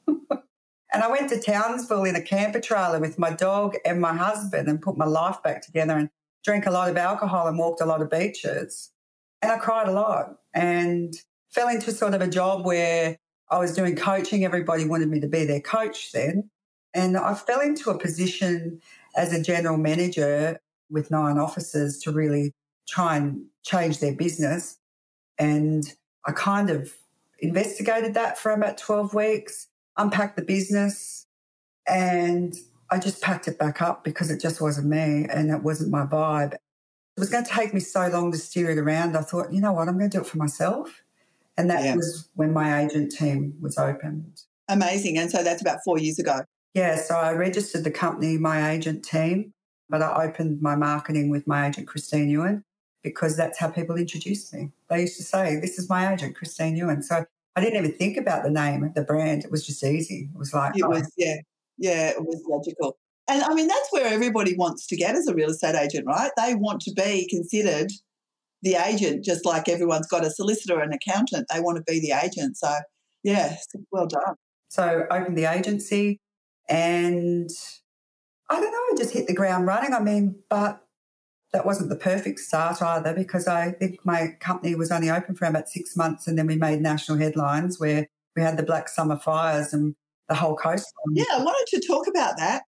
and 0.93 1.03
I 1.03 1.09
went 1.09 1.29
to 1.29 1.39
Townsville 1.39 2.03
in 2.03 2.15
a 2.15 2.21
camper 2.21 2.59
trailer 2.59 2.99
with 2.99 3.17
my 3.17 3.31
dog 3.31 3.75
and 3.85 4.01
my 4.01 4.13
husband 4.13 4.67
and 4.67 4.81
put 4.81 4.97
my 4.97 5.05
life 5.05 5.41
back 5.41 5.61
together 5.61 5.97
and 5.97 6.09
drank 6.43 6.65
a 6.65 6.71
lot 6.71 6.89
of 6.89 6.97
alcohol 6.97 7.47
and 7.47 7.57
walked 7.57 7.81
a 7.81 7.85
lot 7.85 8.01
of 8.01 8.09
beaches. 8.09 8.91
And 9.41 9.51
I 9.51 9.57
cried 9.57 9.87
a 9.87 9.93
lot 9.93 10.35
and 10.53 11.13
fell 11.49 11.69
into 11.69 11.91
sort 11.91 12.13
of 12.13 12.21
a 12.21 12.27
job 12.27 12.65
where 12.65 13.17
I 13.49 13.57
was 13.57 13.73
doing 13.73 13.95
coaching. 13.95 14.43
Everybody 14.43 14.85
wanted 14.85 15.09
me 15.09 15.19
to 15.21 15.27
be 15.27 15.45
their 15.45 15.61
coach 15.61 16.11
then. 16.11 16.49
And 16.93 17.17
I 17.17 17.35
fell 17.35 17.61
into 17.61 17.89
a 17.89 17.97
position 17.97 18.81
as 19.15 19.33
a 19.33 19.41
general 19.41 19.77
manager 19.77 20.59
with 20.89 21.09
nine 21.09 21.37
officers 21.37 21.99
to 21.99 22.11
really 22.11 22.53
try 22.87 23.15
and 23.15 23.45
change 23.63 23.99
their 23.99 24.13
business. 24.13 24.77
And 25.37 25.85
I 26.25 26.33
kind 26.33 26.69
of 26.69 26.93
investigated 27.39 28.13
that 28.15 28.37
for 28.37 28.51
about 28.51 28.77
12 28.77 29.13
weeks. 29.13 29.67
Unpacked 29.97 30.35
the 30.35 30.41
business, 30.41 31.27
and 31.87 32.55
I 32.89 32.99
just 32.99 33.21
packed 33.21 33.47
it 33.47 33.57
back 33.57 33.81
up 33.81 34.03
because 34.03 34.29
it 34.29 34.41
just 34.41 34.61
wasn't 34.61 34.87
me 34.87 35.25
and 35.29 35.49
it 35.49 35.63
wasn't 35.63 35.91
my 35.91 36.05
vibe. 36.05 36.53
It 36.53 37.19
was 37.19 37.29
going 37.29 37.45
to 37.45 37.49
take 37.49 37.73
me 37.73 37.79
so 37.79 38.07
long 38.07 38.31
to 38.33 38.37
steer 38.37 38.69
it 38.69 38.77
around. 38.77 39.15
I 39.15 39.21
thought, 39.21 39.53
you 39.53 39.61
know 39.61 39.73
what, 39.73 39.87
I'm 39.87 39.97
going 39.97 40.09
to 40.09 40.17
do 40.17 40.21
it 40.21 40.27
for 40.27 40.37
myself. 40.37 41.01
And 41.57 41.69
that 41.69 41.83
yeah. 41.83 41.95
was 41.95 42.29
when 42.35 42.53
my 42.53 42.83
agent 42.83 43.11
team 43.11 43.55
was 43.61 43.77
opened. 43.77 44.41
Amazing. 44.67 45.17
And 45.17 45.31
so 45.31 45.43
that's 45.43 45.61
about 45.61 45.79
four 45.85 45.99
years 45.99 46.19
ago. 46.19 46.41
Yeah. 46.73 46.95
So 46.95 47.15
I 47.15 47.33
registered 47.33 47.83
the 47.83 47.91
company, 47.91 48.37
my 48.37 48.71
agent 48.71 49.03
team, 49.03 49.53
but 49.89 50.01
I 50.01 50.25
opened 50.25 50.61
my 50.61 50.75
marketing 50.75 51.29
with 51.29 51.47
my 51.47 51.67
agent, 51.67 51.87
Christine 51.87 52.29
Ewin, 52.29 52.63
because 53.03 53.35
that's 53.35 53.59
how 53.59 53.69
people 53.69 53.95
introduced 53.97 54.53
me. 54.53 54.71
They 54.89 55.01
used 55.01 55.17
to 55.17 55.23
say, 55.23 55.57
This 55.57 55.77
is 55.77 55.89
my 55.89 56.11
agent, 56.11 56.35
Christine 56.35 56.77
Ewin. 56.77 57.03
So 57.03 57.25
I 57.55 57.61
didn't 57.61 57.83
even 57.83 57.97
think 57.97 58.17
about 58.17 58.43
the 58.43 58.49
name 58.49 58.83
of 58.83 58.93
the 58.93 59.03
brand. 59.03 59.43
It 59.43 59.51
was 59.51 59.65
just 59.65 59.83
easy. 59.83 60.29
It 60.33 60.37
was 60.37 60.53
like, 60.53 60.77
it 60.77 60.83
oh. 60.83 60.89
was, 60.89 61.11
yeah, 61.17 61.35
yeah, 61.77 62.09
it 62.09 62.23
was 62.23 62.41
logical. 62.47 62.97
And 63.27 63.43
I 63.43 63.53
mean, 63.53 63.67
that's 63.67 63.91
where 63.91 64.07
everybody 64.07 64.55
wants 64.55 64.87
to 64.87 64.95
get 64.95 65.15
as 65.15 65.27
a 65.27 65.33
real 65.33 65.49
estate 65.49 65.75
agent, 65.75 66.05
right? 66.07 66.31
They 66.37 66.55
want 66.55 66.81
to 66.81 66.93
be 66.93 67.27
considered 67.29 67.91
the 68.61 68.75
agent, 68.75 69.25
just 69.25 69.45
like 69.45 69.67
everyone's 69.67 70.07
got 70.07 70.25
a 70.25 70.29
solicitor 70.29 70.79
and 70.79 70.93
accountant. 70.93 71.47
They 71.53 71.59
want 71.59 71.77
to 71.77 71.83
be 71.83 71.99
the 71.99 72.11
agent. 72.11 72.57
So, 72.57 72.71
yeah, 73.23 73.57
well 73.91 74.07
done. 74.07 74.35
So, 74.69 75.05
opened 75.09 75.37
the 75.37 75.45
agency 75.45 76.19
and 76.69 77.49
I 78.49 78.59
don't 78.59 78.71
know, 78.71 78.77
I 78.77 78.93
just 78.97 79.13
hit 79.13 79.27
the 79.27 79.33
ground 79.33 79.65
running. 79.65 79.93
I 79.93 79.99
mean, 79.99 80.35
but 80.49 80.81
that 81.53 81.65
wasn't 81.65 81.89
the 81.89 81.95
perfect 81.95 82.39
start 82.39 82.81
either 82.81 83.13
because 83.13 83.47
I 83.47 83.71
think 83.71 84.05
my 84.05 84.35
company 84.39 84.75
was 84.75 84.91
only 84.91 85.09
open 85.09 85.35
for 85.35 85.45
about 85.45 85.69
six 85.69 85.97
months 85.97 86.27
and 86.27 86.37
then 86.37 86.47
we 86.47 86.55
made 86.55 86.81
national 86.81 87.17
headlines 87.17 87.79
where 87.79 88.07
we 88.35 88.41
had 88.41 88.57
the 88.57 88.63
Black 88.63 88.87
Summer 88.87 89.19
fires 89.19 89.73
and 89.73 89.95
the 90.29 90.35
whole 90.35 90.55
coast. 90.55 90.91
Yeah, 91.13 91.25
I 91.33 91.43
wanted 91.43 91.67
to 91.79 91.85
talk 91.85 92.07
about 92.07 92.37
that 92.37 92.63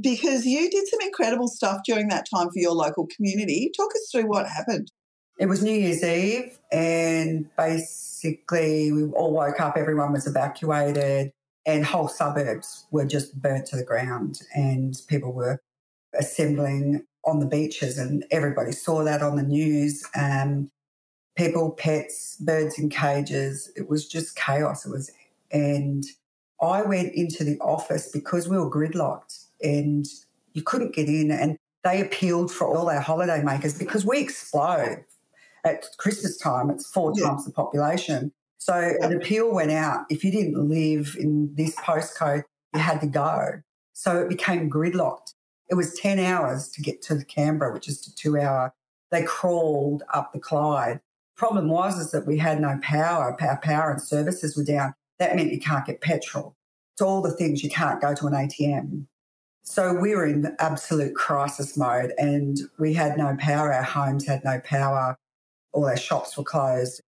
because 0.00 0.46
you 0.46 0.70
did 0.70 0.86
some 0.86 1.00
incredible 1.00 1.48
stuff 1.48 1.80
during 1.84 2.08
that 2.08 2.26
time 2.32 2.48
for 2.48 2.58
your 2.58 2.72
local 2.72 3.08
community. 3.14 3.72
Talk 3.76 3.90
us 3.90 4.08
through 4.10 4.28
what 4.28 4.46
happened. 4.46 4.92
It 5.38 5.46
was 5.46 5.62
New 5.62 5.72
Year's 5.72 6.02
Eve, 6.02 6.58
and 6.72 7.48
basically, 7.56 8.90
we 8.90 9.04
all 9.10 9.32
woke 9.32 9.60
up, 9.60 9.76
everyone 9.76 10.12
was 10.12 10.26
evacuated, 10.26 11.30
and 11.64 11.84
whole 11.84 12.08
suburbs 12.08 12.86
were 12.90 13.04
just 13.04 13.40
burnt 13.40 13.66
to 13.66 13.76
the 13.76 13.84
ground, 13.84 14.40
and 14.54 15.00
people 15.06 15.32
were 15.32 15.60
assembling 16.18 17.04
on 17.24 17.40
the 17.40 17.46
beaches, 17.46 17.98
and 17.98 18.24
everybody 18.30 18.72
saw 18.72 19.04
that 19.04 19.22
on 19.22 19.36
the 19.36 19.42
news. 19.42 20.04
Um, 20.16 20.70
people, 21.36 21.70
pets, 21.70 22.36
birds 22.40 22.78
in 22.78 22.88
cages. 22.88 23.70
It 23.76 23.88
was 23.88 24.08
just 24.08 24.36
chaos. 24.36 24.84
It 24.84 24.90
was, 24.90 25.10
and 25.52 26.04
I 26.60 26.82
went 26.82 27.14
into 27.14 27.44
the 27.44 27.58
office 27.60 28.10
because 28.12 28.48
we 28.48 28.58
were 28.58 28.70
gridlocked 28.70 29.44
and 29.62 30.06
you 30.52 30.62
couldn't 30.62 30.94
get 30.94 31.08
in. 31.08 31.30
And 31.30 31.56
they 31.84 32.00
appealed 32.00 32.50
for 32.50 32.66
all 32.66 32.90
our 32.90 33.00
holiday 33.00 33.42
makers 33.42 33.78
because 33.78 34.04
we 34.04 34.20
explode 34.20 35.04
at 35.64 35.86
Christmas 35.98 36.36
time. 36.36 36.70
It's 36.70 36.90
four 36.90 37.12
yeah. 37.16 37.28
times 37.28 37.44
the 37.44 37.52
population. 37.52 38.32
So 38.58 38.94
an 39.00 39.16
appeal 39.16 39.54
went 39.54 39.70
out. 39.70 40.06
If 40.10 40.24
you 40.24 40.32
didn't 40.32 40.68
live 40.68 41.16
in 41.18 41.54
this 41.54 41.76
postcode, 41.76 42.42
you 42.74 42.80
had 42.80 43.00
to 43.00 43.06
go. 43.06 43.62
So 43.92 44.20
it 44.20 44.28
became 44.28 44.68
gridlocked. 44.68 45.34
It 45.70 45.74
was 45.74 45.98
10 45.98 46.18
hours 46.18 46.68
to 46.70 46.82
get 46.82 47.02
to 47.02 47.24
Canberra, 47.24 47.72
which 47.72 47.88
is 47.88 48.06
a 48.06 48.14
two 48.14 48.38
hour. 48.38 48.74
They 49.10 49.22
crawled 49.22 50.02
up 50.12 50.32
the 50.32 50.38
Clyde. 50.38 51.00
Problem 51.36 51.68
was 51.68 51.98
is 51.98 52.10
that 52.10 52.26
we 52.26 52.38
had 52.38 52.60
no 52.60 52.78
power. 52.82 53.36
Our 53.40 53.60
power 53.60 53.90
and 53.90 54.00
services 54.00 54.56
were 54.56 54.64
down. 54.64 54.94
That 55.18 55.36
meant 55.36 55.52
you 55.52 55.60
can't 55.60 55.86
get 55.86 56.00
petrol. 56.00 56.56
It's 56.94 57.02
all 57.02 57.22
the 57.22 57.30
things 57.30 57.62
you 57.62 57.70
can't 57.70 58.00
go 58.00 58.14
to 58.14 58.26
an 58.26 58.32
ATM. 58.32 59.06
So 59.62 59.92
we 59.92 60.14
were 60.14 60.26
in 60.26 60.56
absolute 60.58 61.14
crisis 61.14 61.76
mode 61.76 62.12
and 62.16 62.58
we 62.78 62.94
had 62.94 63.18
no 63.18 63.36
power. 63.38 63.72
Our 63.72 63.82
homes 63.82 64.26
had 64.26 64.42
no 64.42 64.60
power. 64.60 65.16
All 65.72 65.86
our 65.86 65.96
shops 65.96 66.36
were 66.36 66.44
closed. 66.44 67.02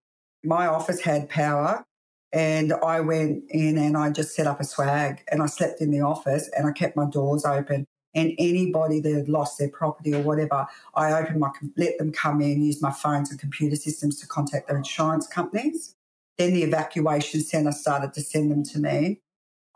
My 0.45 0.67
office 0.67 1.00
had 1.00 1.29
power 1.29 1.85
and 2.33 2.73
I 2.73 3.00
went 3.00 3.45
in 3.49 3.79
and 3.79 3.97
I 3.97 4.11
just 4.11 4.35
set 4.35 4.47
up 4.47 4.61
a 4.61 4.64
swag 4.64 5.23
and 5.33 5.43
I 5.43 5.47
slept 5.47 5.81
in 5.81 5.90
the 5.90 6.02
office 6.02 6.50
and 6.57 6.67
I 6.67 6.73
kept 6.73 6.97
my 6.97 7.09
doors 7.09 7.45
open. 7.45 7.87
And 8.14 8.33
anybody 8.38 9.00
that 9.00 9.12
had 9.12 9.29
lost 9.29 9.59
their 9.59 9.69
property 9.69 10.14
or 10.14 10.23
whatever, 10.23 10.67
I 10.95 11.12
opened 11.12 11.40
my, 11.40 11.50
let 11.76 11.99
them 11.99 12.12
come 12.12 12.40
in, 12.40 12.62
use 12.62 12.83
my 12.83 12.90
phones 12.90 13.31
and 13.31 13.38
computer 13.38 13.76
systems 13.76 14.21
to 14.21 14.26
contact 14.26 14.69
their 14.69 14.76
insurance 14.76 15.26
companies. 15.26 15.95
Then 16.37 16.55
the 16.55 16.64
evacuation 16.64 17.40
centre 17.40 17.73
started 17.73 18.12
to 18.14 18.21
send 18.21 18.50
them 18.50 18.64
to 18.64 18.79
me. 18.79 19.21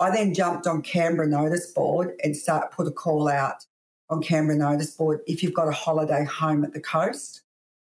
I 0.01 0.11
then 0.11 0.35
jumped 0.35 0.67
on 0.67 0.83
Canberra 0.83 1.29
Notice 1.29 1.71
Board 1.71 2.15
and 2.25 2.37
start 2.37 2.73
put 2.73 2.89
a 2.89 2.91
call 2.91 3.29
out 3.29 3.65
on 4.11 4.23
Canberra 4.23 4.59
Notice 4.59 4.91
Board. 4.91 5.21
If 5.27 5.43
you've 5.43 5.55
got 5.55 5.69
a 5.69 5.73
holiday 5.73 6.25
home 6.25 6.65
at 6.65 6.73
the 6.73 6.81
coast, 6.81 7.43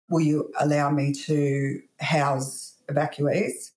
will 0.09 0.21
you 0.21 0.51
allow 0.59 0.91
me 0.91 1.13
to 1.13 1.83
house 2.01 2.77
evacuees? 2.89 3.73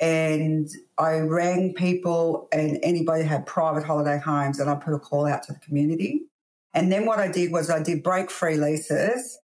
And 0.00 0.68
I 0.98 1.18
rang 1.18 1.74
people 1.74 2.48
and 2.52 2.78
anybody 2.82 3.22
had 3.22 3.44
private 3.46 3.84
holiday 3.84 4.18
homes 4.18 4.58
and 4.58 4.70
I 4.70 4.74
put 4.76 4.94
a 4.94 4.98
call 4.98 5.26
out 5.26 5.42
to 5.44 5.52
the 5.52 5.58
community. 5.58 6.22
And 6.72 6.90
then 6.90 7.04
what 7.04 7.18
I 7.18 7.28
did 7.28 7.52
was 7.52 7.68
I 7.68 7.82
did 7.82 8.02
break 8.02 8.30
free 8.30 8.56
leases 8.56 9.38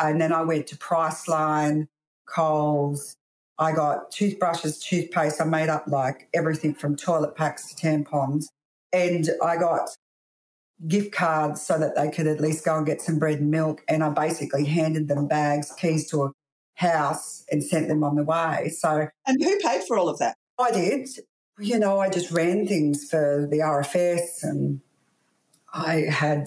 and 0.00 0.20
then 0.20 0.32
I 0.32 0.42
went 0.42 0.68
to 0.68 0.76
Priceline, 0.76 1.88
Coles, 2.26 3.16
I 3.58 3.72
got 3.72 4.12
toothbrushes, 4.12 4.78
toothpaste. 4.78 5.40
I 5.40 5.44
made 5.44 5.68
up 5.68 5.84
like 5.88 6.28
everything 6.32 6.74
from 6.74 6.96
toilet 6.96 7.34
packs 7.34 7.74
to 7.74 7.86
tampons. 7.86 8.46
And 8.92 9.28
I 9.42 9.56
got 9.56 9.90
gift 10.86 11.12
cards 11.12 11.60
so 11.62 11.78
that 11.78 11.96
they 11.96 12.08
could 12.10 12.28
at 12.28 12.40
least 12.40 12.64
go 12.64 12.76
and 12.76 12.86
get 12.86 13.02
some 13.02 13.18
bread 13.18 13.40
and 13.40 13.50
milk. 13.50 13.82
And 13.88 14.04
I 14.04 14.10
basically 14.10 14.64
handed 14.64 15.08
them 15.08 15.26
bags, 15.26 15.72
keys 15.72 16.08
to 16.10 16.24
a 16.24 16.32
house, 16.78 17.44
and 17.50 17.62
sent 17.62 17.88
them 17.88 18.04
on 18.04 18.14
the 18.14 18.22
way. 18.22 18.68
So, 18.68 19.08
and 19.26 19.42
who 19.42 19.58
paid 19.58 19.82
for 19.82 19.98
all 19.98 20.08
of 20.08 20.18
that? 20.18 20.36
I 20.58 20.70
did. 20.70 21.08
You 21.58 21.78
know, 21.78 21.98
I 21.98 22.08
just 22.08 22.30
ran 22.30 22.68
things 22.68 23.08
for 23.10 23.48
the 23.50 23.58
RFS 23.58 24.44
and 24.44 24.80
I 25.74 26.06
had 26.08 26.46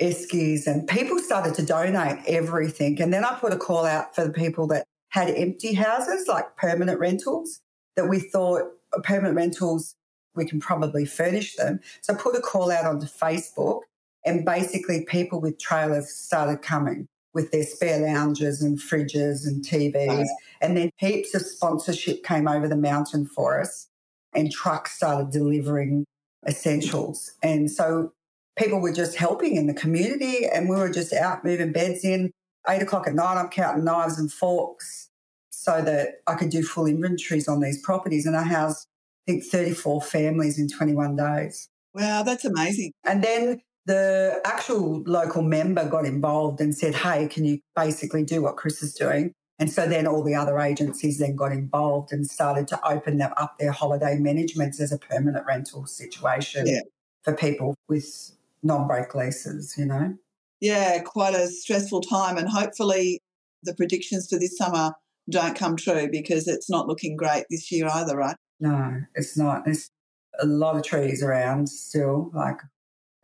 Eskies 0.00 0.68
and 0.68 0.86
people 0.86 1.18
started 1.18 1.54
to 1.54 1.66
donate 1.66 2.22
everything. 2.28 3.02
And 3.02 3.12
then 3.12 3.24
I 3.24 3.34
put 3.34 3.52
a 3.52 3.56
call 3.56 3.84
out 3.84 4.14
for 4.14 4.24
the 4.24 4.32
people 4.32 4.68
that 4.68 4.86
had 5.08 5.30
empty 5.30 5.74
houses, 5.74 6.28
like 6.28 6.56
permanent 6.56 7.00
rentals, 7.00 7.60
that 7.96 8.08
we 8.08 8.20
thought 8.20 8.62
uh, 8.96 9.00
permanent 9.00 9.34
rentals, 9.34 9.96
we 10.36 10.44
can 10.44 10.60
probably 10.60 11.04
furnish 11.04 11.56
them. 11.56 11.80
So 12.02 12.14
I 12.14 12.16
put 12.16 12.36
a 12.36 12.40
call 12.40 12.70
out 12.70 12.84
onto 12.84 13.06
Facebook, 13.06 13.80
and 14.24 14.44
basically 14.44 15.04
people 15.06 15.40
with 15.40 15.58
trailers 15.58 16.08
started 16.08 16.62
coming 16.62 17.08
with 17.36 17.52
their 17.52 17.62
spare 17.62 18.00
lounges 18.00 18.62
and 18.62 18.78
fridges 18.78 19.46
and 19.46 19.62
TVs. 19.62 20.26
And 20.62 20.74
then 20.76 20.90
heaps 20.96 21.34
of 21.34 21.42
sponsorship 21.42 22.24
came 22.24 22.48
over 22.48 22.66
the 22.66 22.76
mountain 22.76 23.26
for 23.26 23.60
us, 23.60 23.88
and 24.34 24.50
trucks 24.50 24.96
started 24.96 25.30
delivering 25.30 26.06
essentials. 26.48 27.32
And 27.42 27.70
so 27.70 28.12
people 28.58 28.80
were 28.80 28.92
just 28.92 29.16
helping 29.16 29.54
in 29.54 29.66
the 29.66 29.74
community, 29.74 30.46
and 30.46 30.68
we 30.68 30.76
were 30.76 30.90
just 30.90 31.12
out 31.12 31.44
moving 31.44 31.72
beds 31.72 32.04
in. 32.04 32.32
Eight 32.68 32.82
o'clock 32.82 33.06
at 33.06 33.14
night, 33.14 33.38
I'm 33.38 33.50
counting 33.50 33.84
knives 33.84 34.18
and 34.18 34.32
forks 34.32 35.10
so 35.50 35.82
that 35.82 36.22
I 36.26 36.34
could 36.34 36.50
do 36.50 36.62
full 36.62 36.86
inventories 36.86 37.48
on 37.48 37.60
these 37.60 37.80
properties. 37.82 38.24
And 38.24 38.34
I 38.34 38.44
housed, 38.44 38.86
I 39.28 39.32
think, 39.32 39.44
34 39.44 40.00
families 40.00 40.58
in 40.58 40.68
21 40.68 41.16
days. 41.16 41.68
Wow, 41.94 42.22
that's 42.22 42.46
amazing. 42.46 42.92
And 43.04 43.22
then 43.22 43.60
the 43.86 44.40
actual 44.44 45.02
local 45.06 45.42
member 45.42 45.88
got 45.88 46.04
involved 46.04 46.60
and 46.60 46.74
said, 46.74 46.94
hey, 46.94 47.28
can 47.28 47.44
you 47.44 47.60
basically 47.74 48.24
do 48.24 48.42
what 48.42 48.56
Chris 48.56 48.82
is 48.82 48.92
doing? 48.92 49.32
And 49.58 49.70
so 49.70 49.88
then 49.88 50.06
all 50.06 50.22
the 50.22 50.34
other 50.34 50.58
agencies 50.58 51.18
then 51.18 51.34
got 51.34 51.52
involved 51.52 52.12
and 52.12 52.26
started 52.26 52.68
to 52.68 52.86
open 52.86 53.18
them 53.18 53.32
up 53.38 53.56
their 53.58 53.72
holiday 53.72 54.18
managements 54.18 54.80
as 54.80 54.92
a 54.92 54.98
permanent 54.98 55.46
rental 55.46 55.86
situation 55.86 56.66
yeah. 56.66 56.80
for 57.22 57.34
people 57.34 57.74
with 57.88 58.32
non-break 58.62 59.14
leases, 59.14 59.74
you 59.78 59.86
know? 59.86 60.14
Yeah, 60.60 61.00
quite 61.00 61.34
a 61.34 61.46
stressful 61.46 62.02
time. 62.02 62.36
And 62.36 62.48
hopefully 62.48 63.20
the 63.62 63.74
predictions 63.74 64.28
for 64.28 64.38
this 64.38 64.58
summer 64.58 64.92
don't 65.30 65.56
come 65.56 65.76
true 65.76 66.08
because 66.10 66.48
it's 66.48 66.68
not 66.68 66.86
looking 66.86 67.16
great 67.16 67.44
this 67.48 67.72
year 67.72 67.88
either, 67.88 68.16
right? 68.16 68.36
No, 68.60 69.02
it's 69.14 69.38
not. 69.38 69.64
There's 69.64 69.90
a 70.38 70.46
lot 70.46 70.76
of 70.76 70.82
trees 70.82 71.22
around 71.22 71.68
still. 71.68 72.30
Like, 72.34 72.58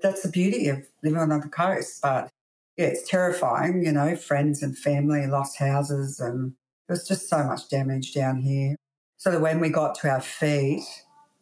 that's 0.02 0.22
the 0.22 0.28
beauty 0.28 0.68
of 0.68 0.86
living 1.02 1.18
on 1.18 1.28
the 1.28 1.48
coast. 1.48 2.00
But 2.02 2.30
yeah, 2.76 2.86
it's 2.86 3.08
terrifying, 3.08 3.84
you 3.84 3.92
know, 3.92 4.16
friends 4.16 4.62
and 4.62 4.76
family 4.76 5.26
lost 5.26 5.58
houses 5.58 6.20
and 6.20 6.52
there 6.88 6.94
was 6.94 7.06
just 7.06 7.28
so 7.28 7.44
much 7.44 7.68
damage 7.68 8.12
down 8.12 8.40
here. 8.40 8.76
So 9.18 9.30
that 9.30 9.40
when 9.40 9.60
we 9.60 9.68
got 9.68 9.94
to 10.00 10.08
our 10.10 10.20
feet, 10.20 10.82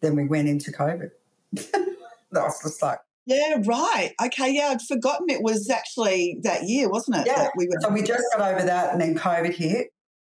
then 0.00 0.14
we 0.14 0.26
went 0.26 0.48
into 0.48 0.70
COVID. 0.70 1.10
that 1.52 1.86
was 2.32 2.60
just 2.62 2.82
like, 2.82 2.98
yeah, 3.26 3.56
right. 3.64 4.12
Okay, 4.24 4.52
yeah, 4.52 4.68
I'd 4.68 4.82
forgotten 4.82 5.30
it 5.30 5.42
was 5.42 5.70
actually 5.70 6.40
that 6.42 6.64
year, 6.64 6.90
wasn't 6.90 7.18
it? 7.18 7.26
Yeah. 7.26 7.48
we 7.56 7.68
went- 7.68 7.82
so 7.82 7.88
we 7.90 8.02
just 8.02 8.24
got 8.36 8.52
over 8.52 8.64
that 8.64 8.92
and 8.92 9.00
then 9.00 9.16
COVID 9.16 9.54
hit. 9.54 9.88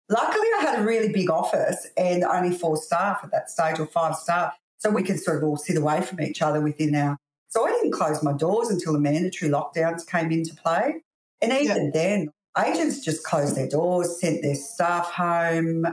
Luckily, 0.09 0.47
I 0.59 0.61
had 0.61 0.79
a 0.79 0.83
really 0.83 1.11
big 1.11 1.29
office 1.29 1.87
and 1.97 2.23
only 2.23 2.55
four 2.55 2.77
staff 2.77 3.21
at 3.23 3.31
that 3.31 3.49
stage 3.49 3.79
or 3.79 3.87
five 3.87 4.15
staff. 4.15 4.53
So 4.77 4.89
we 4.89 5.01
could 5.01 5.19
sort 5.19 5.37
of 5.37 5.43
all 5.43 5.57
sit 5.57 5.77
away 5.77 6.01
from 6.01 6.21
each 6.21 6.41
other 6.41 6.61
within 6.61 6.93
our. 6.93 7.17
So 7.53 7.67
I 7.67 7.69
didn't 7.69 7.91
close 7.91 8.23
my 8.23 8.33
doors 8.33 8.71
until 8.71 8.93
the 8.93 8.99
mandatory 8.99 9.51
lockdowns 9.51 10.07
came 10.07 10.31
into 10.31 10.55
play. 10.55 11.03
And 11.39 11.53
even 11.53 11.85
yeah. 11.85 11.91
then, 11.93 12.29
agents 12.57 13.05
just 13.05 13.23
closed 13.23 13.55
their 13.55 13.69
doors, 13.69 14.19
sent 14.19 14.41
their 14.41 14.55
staff 14.55 15.11
home. 15.11 15.85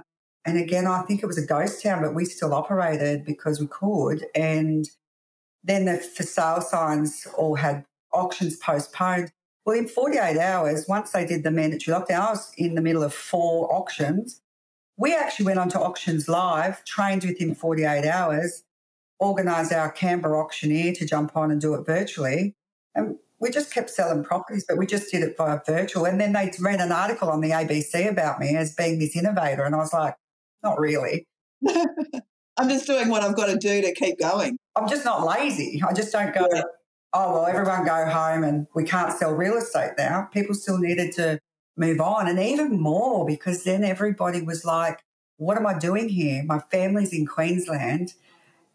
And 0.46 0.56
again, 0.56 0.86
I 0.86 1.02
think 1.02 1.22
it 1.22 1.26
was 1.26 1.36
a 1.36 1.44
ghost 1.44 1.82
town, 1.82 2.00
but 2.00 2.14
we 2.14 2.24
still 2.24 2.54
operated 2.54 3.26
because 3.26 3.60
we 3.60 3.66
could. 3.66 4.24
And 4.34 4.88
then 5.62 5.84
the 5.84 5.98
for 5.98 6.22
sale 6.22 6.62
signs 6.62 7.26
all 7.36 7.56
had 7.56 7.84
auctions 8.10 8.56
postponed. 8.56 9.30
Well, 9.66 9.76
in 9.76 9.86
48 9.86 10.38
hours, 10.38 10.86
once 10.88 11.10
they 11.10 11.26
did 11.26 11.42
the 11.42 11.50
mandatory 11.50 11.94
lockdown, 11.94 12.20
I 12.20 12.30
was 12.30 12.54
in 12.56 12.74
the 12.74 12.80
middle 12.80 13.02
of 13.02 13.12
four 13.12 13.70
auctions. 13.70 14.40
We 14.96 15.14
actually 15.14 15.44
went 15.44 15.58
onto 15.58 15.76
Auctions 15.76 16.26
Live, 16.26 16.82
trained 16.86 17.24
within 17.24 17.54
48 17.54 18.06
hours, 18.06 18.64
organised 19.20 19.72
our 19.72 19.90
Canberra 19.90 20.38
auctioneer 20.40 20.92
to 20.94 21.06
jump 21.06 21.36
on 21.36 21.50
and 21.50 21.60
do 21.60 21.74
it 21.74 21.84
virtually. 21.84 22.54
And 22.94 23.16
we 23.40 23.50
just 23.50 23.72
kept 23.72 23.90
selling 23.90 24.22
properties, 24.22 24.64
but 24.68 24.78
we 24.78 24.86
just 24.86 25.10
did 25.10 25.22
it 25.22 25.36
via 25.36 25.60
virtual. 25.66 26.04
And 26.04 26.20
then 26.20 26.32
they 26.32 26.52
ran 26.60 26.80
an 26.80 26.92
article 26.92 27.28
on 27.28 27.40
the 27.40 27.50
ABC 27.50 28.08
about 28.08 28.38
me 28.38 28.56
as 28.56 28.74
being 28.74 28.98
this 28.98 29.16
innovator. 29.16 29.64
And 29.64 29.74
I 29.74 29.78
was 29.78 29.92
like, 29.92 30.14
not 30.62 30.78
really. 30.78 31.26
I'm 32.56 32.68
just 32.68 32.86
doing 32.86 33.08
what 33.08 33.22
I've 33.22 33.36
got 33.36 33.46
to 33.46 33.56
do 33.56 33.80
to 33.80 33.94
keep 33.94 34.18
going. 34.18 34.58
I'm 34.76 34.88
just 34.88 35.04
not 35.04 35.26
lazy. 35.26 35.82
I 35.86 35.94
just 35.94 36.12
don't 36.12 36.34
go, 36.34 36.46
yeah. 36.52 36.62
oh, 37.14 37.32
well, 37.32 37.46
everyone 37.46 37.86
go 37.86 38.06
home 38.06 38.44
and 38.44 38.66
we 38.74 38.84
can't 38.84 39.12
sell 39.12 39.32
real 39.32 39.56
estate 39.56 39.92
now. 39.96 40.28
People 40.32 40.54
still 40.54 40.78
needed 40.78 41.12
to 41.12 41.38
move 41.78 42.00
on. 42.00 42.28
And 42.28 42.38
even 42.38 42.78
more 42.78 43.24
because 43.26 43.64
then 43.64 43.84
everybody 43.84 44.42
was 44.42 44.64
like, 44.64 45.00
what 45.38 45.56
am 45.56 45.66
I 45.66 45.78
doing 45.78 46.10
here? 46.10 46.42
My 46.44 46.58
family's 46.70 47.14
in 47.14 47.26
Queensland 47.26 48.12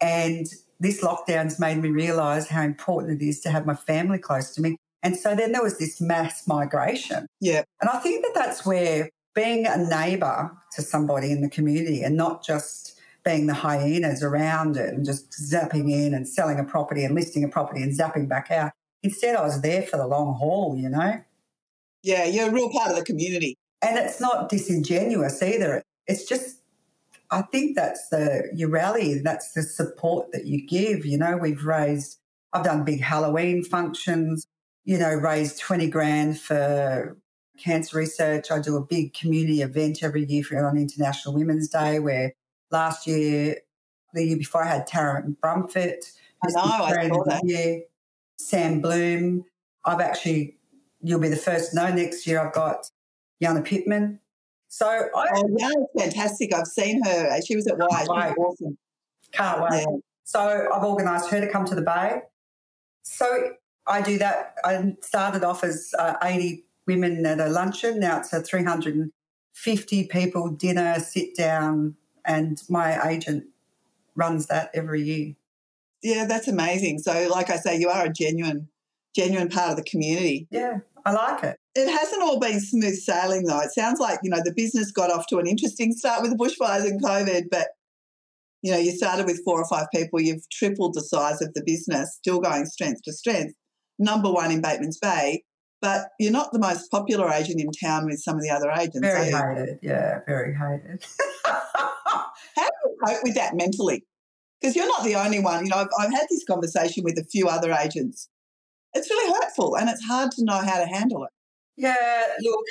and 0.02 0.48
this 0.80 1.02
lockdown's 1.02 1.60
made 1.60 1.78
me 1.78 1.90
realize 1.90 2.48
how 2.50 2.62
important 2.62 3.22
it 3.22 3.26
is 3.26 3.40
to 3.42 3.50
have 3.50 3.66
my 3.66 3.76
family 3.76 4.18
close 4.18 4.54
to 4.56 4.62
me. 4.62 4.78
And 5.04 5.16
so 5.16 5.36
then 5.36 5.52
there 5.52 5.64
was 5.64 5.78
this 5.78 6.02
mass 6.02 6.48
migration. 6.48 7.28
Yeah. 7.40 7.64
And 7.80 7.90
I 7.90 8.00
think 8.00 8.26
that 8.26 8.34
that's 8.34 8.66
where 8.66 9.10
being 9.34 9.66
a 9.68 9.78
neighbor 9.78 10.52
to 10.74 10.82
somebody 10.82 11.32
in 11.32 11.42
the 11.42 11.50
community 11.50 12.02
and 12.02 12.18
not 12.18 12.44
just 12.44 13.00
being 13.24 13.48
the 13.48 13.54
hyenas 13.54 14.24
around 14.24 14.78
it 14.78 14.94
and 14.94 15.06
just 15.06 15.32
zapping 15.32 15.92
in 15.92 16.14
and 16.14 16.28
selling 16.28 16.60
a 16.60 16.64
property 16.64 17.04
and 17.04 17.16
listing 17.16 17.44
a 17.44 17.48
property 17.48 17.82
and 17.82 17.98
zapping 17.98 18.28
back 18.28 18.52
out. 18.52 18.72
Instead, 19.04 19.36
I 19.36 19.44
was 19.44 19.62
there 19.62 19.84
for 19.84 19.98
the 19.98 20.08
long 20.08 20.36
haul, 20.36 20.76
you 20.78 20.90
know? 20.90 21.22
Yeah, 22.04 22.26
you're 22.26 22.50
a 22.50 22.52
real 22.52 22.70
part 22.70 22.92
of 22.92 22.98
the 22.98 23.04
community. 23.04 23.58
And 23.82 23.98
it's 23.98 24.20
not 24.20 24.50
disingenuous 24.50 25.42
either. 25.42 25.84
It's 26.08 26.26
just, 26.26 26.58
I 27.32 27.42
think 27.44 27.76
that's 27.76 28.10
the, 28.10 28.50
you 28.54 28.68
rally, 28.68 29.20
that's 29.20 29.54
the 29.54 29.64
support 29.64 30.32
that 30.32 30.46
you 30.46 30.66
give. 30.66 31.06
You 31.06 31.18
know, 31.18 31.38
we've 31.38 31.66
raised, 31.66 32.20
I've 32.54 32.64
done 32.64 32.84
big 32.84 33.02
Halloween 33.02 33.64
functions, 33.64 34.48
you 34.84 34.98
know, 34.98 35.14
raised 35.14 35.60
20 35.60 35.88
grand 35.88 36.40
for 36.40 37.18
cancer 37.58 37.98
research. 37.98 38.52
I 38.52 38.60
do 38.60 38.76
a 38.78 38.86
big 38.86 39.14
community 39.14 39.62
event 39.62 40.04
every 40.04 40.26
year 40.26 40.44
for, 40.44 40.66
on 40.66 40.78
International 40.78 41.34
Women's 41.34 41.70
Day 41.70 42.00
where 42.00 42.34
last 42.72 43.08
year, 43.08 43.58
the 44.14 44.24
year 44.24 44.38
before, 44.38 44.64
I 44.64 44.68
had 44.68 44.88
Taryn 44.88 45.36
Brumfitt. 45.38 46.12
I 46.44 46.52
know, 46.52 46.62
I 46.62 47.08
saw 47.10 47.24
that. 47.26 47.42
Year, 47.44 47.82
Sam 48.38 48.82
Bloom. 48.82 49.46
I've 49.84 50.00
actually, 50.00 50.58
you'll 51.02 51.20
be 51.20 51.30
the 51.30 51.36
first 51.36 51.72
to 51.72 51.76
know 51.76 51.94
next 51.94 52.26
year, 52.26 52.40
I've 52.40 52.54
got 52.54 52.90
Jana 53.42 53.62
Pittman. 53.62 54.20
So 54.76 54.88
I. 54.88 55.28
Oh, 55.36 55.44
Jana's 55.58 55.88
fantastic. 55.98 56.54
I've 56.54 56.68
seen 56.68 57.02
her. 57.06 57.40
She 57.48 57.56
was 57.56 57.66
at 57.66 57.78
Wise. 57.78 58.02
She's 58.02 58.38
awesome. 58.38 58.78
Can't 59.32 59.62
wait. 59.62 59.86
Yeah. 59.90 59.98
So 60.26 60.68
I've 60.74 60.84
organised 60.84 61.30
her 61.30 61.40
to 61.40 61.50
come 61.50 61.64
to 61.64 61.76
the 61.76 61.82
Bay. 61.82 62.20
So 63.04 63.54
I 63.88 64.02
do 64.02 64.18
that. 64.18 64.56
I 64.66 64.98
started 65.02 65.46
off 65.46 65.64
as 65.64 65.94
uh, 65.98 66.16
80 66.22 66.66
women 66.88 67.26
at 67.26 67.40
a 67.40 67.48
luncheon. 67.48 68.02
Now 68.02 68.20
it's 68.20 68.34
a 68.34 68.42
350 68.42 70.08
people 70.08 70.50
dinner, 70.50 71.00
sit 71.00 71.38
down, 71.38 71.96
and 72.26 72.62
my 72.68 73.02
agent 73.08 73.46
runs 74.14 74.48
that 74.48 74.72
every 74.74 75.04
year. 75.04 75.36
Yeah, 76.04 76.26
that's 76.26 76.50
amazing. 76.50 77.00
So, 77.00 77.30
like 77.32 77.50
I 77.50 77.56
say, 77.56 77.80
you 77.80 77.88
are 77.88 78.08
a 78.08 78.10
genuine, 78.10 78.68
genuine 79.16 79.48
part 79.48 79.72
of 79.72 79.78
the 79.78 79.84
community. 79.84 80.48
Yeah, 80.52 80.80
I 81.06 81.12
like 81.12 81.44
it. 81.44 81.58
It 81.76 81.90
hasn't 81.90 82.24
all 82.24 82.40
been 82.40 82.60
smooth 82.60 82.96
sailing, 82.96 83.46
though. 83.46 83.60
It 83.60 83.72
sounds 83.72 84.00
like 84.00 84.20
you 84.24 84.30
know 84.30 84.42
the 84.44 84.54
business 84.54 84.92
got 84.92 85.12
off 85.12 85.28
to 85.28 85.38
an 85.38 85.48
interesting 85.48 85.92
start 85.94 86.22
with 86.22 86.32
the 86.32 86.38
bushfires 86.38 86.86
and 86.86 87.02
COVID, 87.02 87.46
but 87.52 87.68
you 88.64 88.72
know 88.72 88.80
you 88.80 88.92
started 88.92 89.26
with 89.26 89.44
four 89.46 89.62
or 89.62 89.68
five 89.68 89.88
people. 89.94 90.20
You've 90.20 90.50
tripled 90.52 90.96
the 90.96 91.02
size 91.02 91.42
of 91.42 91.54
the 91.54 91.64
business, 91.64 92.16
still 92.16 92.40
going 92.40 92.66
strength 92.66 93.02
to 93.04 93.14
strength. 93.14 93.54
Number 94.00 94.32
one 94.32 94.52
in 94.52 94.62
Batemans 94.62 95.00
Bay, 95.00 95.44
but 95.82 96.08
you're 96.20 96.32
not 96.32 96.52
the 96.52 96.60
most 96.60 96.90
popular 96.90 97.30
agent 97.32 97.62
in 97.62 97.70
town 97.72 98.06
with 98.06 98.20
some 98.20 98.36
of 98.36 98.42
the 98.42 98.50
other 98.50 98.72
agents. 98.72 99.00
Very 99.02 99.32
hated, 99.32 99.80
yeah, 99.84 100.20
very 100.26 100.56
hated. 100.56 101.06
How 101.46 102.66
do 102.66 102.72
you 102.86 102.98
cope 103.06 103.24
with 103.24 103.36
that 103.36 103.56
mentally? 103.56 104.04
Because 104.60 104.76
you're 104.76 104.88
not 104.88 105.04
the 105.04 105.16
only 105.16 105.40
one. 105.40 105.66
You 105.66 105.70
know, 105.70 105.78
I've, 105.78 105.88
I've 106.00 106.12
had 106.12 106.26
this 106.30 106.44
conversation 106.46 107.04
with 107.04 107.20
a 107.20 107.26
few 107.26 107.48
other 107.48 107.72
agents. 107.72 108.30
It's 108.96 109.10
really 109.10 109.34
hurtful 109.34 109.76
and 109.76 109.90
it's 109.90 110.04
hard 110.04 110.32
to 110.32 110.44
know 110.44 110.58
how 110.58 110.80
to 110.80 110.88
handle 110.88 111.24
it. 111.26 111.30
Yeah, 111.78 112.24
look, 112.42 112.66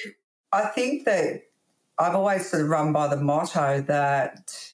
I 0.52 0.62
think 0.66 1.04
that 1.04 1.42
I've 1.98 2.14
always 2.14 2.48
sort 2.48 2.62
of 2.62 2.68
run 2.68 2.92
by 2.92 3.08
the 3.08 3.16
motto 3.16 3.82
that 3.82 4.72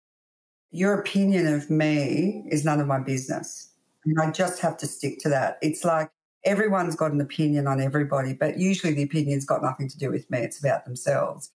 your 0.71 0.95
opinion 0.95 1.53
of 1.53 1.69
me 1.69 2.45
is 2.49 2.65
none 2.65 2.81
of 2.81 2.87
my 2.87 3.01
business. 3.01 3.73
And 4.07 4.19
I 4.21 4.31
just 4.31 4.61
have 4.61 4.77
to 4.79 4.87
stick 4.87 5.19
to 5.21 5.29
that. 5.29 5.59
It's 5.61 5.85
like 5.85 6.11
everyone's 6.45 6.97
got 6.97 7.13
an 7.13 7.21
opinion 7.21 7.67
on 7.67 7.81
everybody, 7.81 8.33
but 8.33 8.59
usually 8.59 8.95
the 8.95 9.03
opinion's 9.03 9.45
got 9.45 9.63
nothing 9.63 9.89
to 9.89 9.99
do 9.99 10.11
with 10.11 10.31
me. 10.31 10.39
It's 10.39 10.59
about 10.59 10.87
themselves 10.87 11.51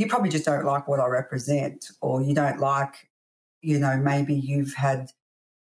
you 0.00 0.06
probably 0.06 0.30
just 0.30 0.46
don't 0.46 0.64
like 0.64 0.88
what 0.88 0.98
I 0.98 1.06
represent, 1.08 1.90
or 2.00 2.22
you 2.22 2.34
don't 2.34 2.58
like, 2.58 3.10
you 3.60 3.78
know, 3.78 3.98
maybe 3.98 4.34
you've 4.34 4.72
had 4.72 5.10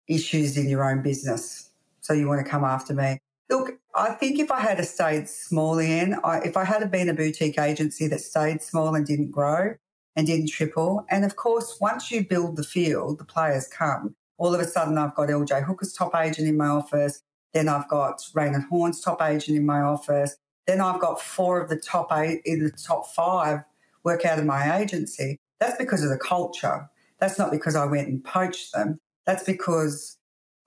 issues 0.09 0.57
in 0.57 0.67
your 0.67 0.83
own 0.83 1.01
business. 1.01 1.69
So 2.01 2.11
you 2.11 2.27
want 2.27 2.45
to 2.45 2.51
come 2.51 2.65
after 2.65 2.93
me. 2.93 3.19
Look, 3.49 3.79
I 3.95 4.11
think 4.11 4.39
if 4.39 4.51
I 4.51 4.59
had 4.59 4.83
stayed 4.85 5.29
small 5.29 5.79
in, 5.79 6.15
I, 6.23 6.39
if 6.39 6.57
I 6.57 6.65
had 6.65 6.89
been 6.91 7.09
a 7.09 7.13
boutique 7.13 7.57
agency 7.57 8.07
that 8.07 8.19
stayed 8.19 8.61
small 8.61 8.93
and 8.93 9.05
didn't 9.05 9.31
grow 9.31 9.75
and 10.15 10.27
didn't 10.27 10.49
triple, 10.49 11.05
and 11.09 11.23
of 11.23 11.35
course, 11.35 11.77
once 11.79 12.11
you 12.11 12.25
build 12.25 12.57
the 12.57 12.63
field, 12.63 13.19
the 13.19 13.25
players 13.25 13.67
come. 13.67 14.15
All 14.37 14.53
of 14.53 14.59
a 14.59 14.65
sudden, 14.65 14.97
I've 14.97 15.15
got 15.15 15.29
LJ 15.29 15.63
Hooker's 15.63 15.93
top 15.93 16.15
agent 16.15 16.47
in 16.47 16.57
my 16.57 16.67
office. 16.67 17.21
Then 17.53 17.69
I've 17.69 17.87
got 17.87 18.21
Raine 18.35 18.53
and 18.53 18.65
Horne's 18.65 19.01
top 19.01 19.21
agent 19.21 19.57
in 19.57 19.65
my 19.65 19.81
office. 19.81 20.35
Then 20.67 20.81
I've 20.81 20.99
got 20.99 21.21
four 21.21 21.61
of 21.61 21.69
the 21.69 21.77
top 21.77 22.11
eight 22.11 22.41
in 22.45 22.63
the 22.63 22.71
top 22.71 23.07
five 23.07 23.61
work 24.07 24.25
out 24.25 24.39
of 24.39 24.45
my 24.45 24.77
agency, 24.79 25.37
that's 25.59 25.77
because 25.77 26.01
of 26.01 26.09
the 26.09 26.17
culture. 26.17 26.89
That's 27.19 27.37
not 27.37 27.51
because 27.51 27.75
I 27.75 27.85
went 27.85 28.07
and 28.07 28.23
poached 28.23 28.73
them. 28.73 28.99
That's 29.25 29.43
because 29.43 30.16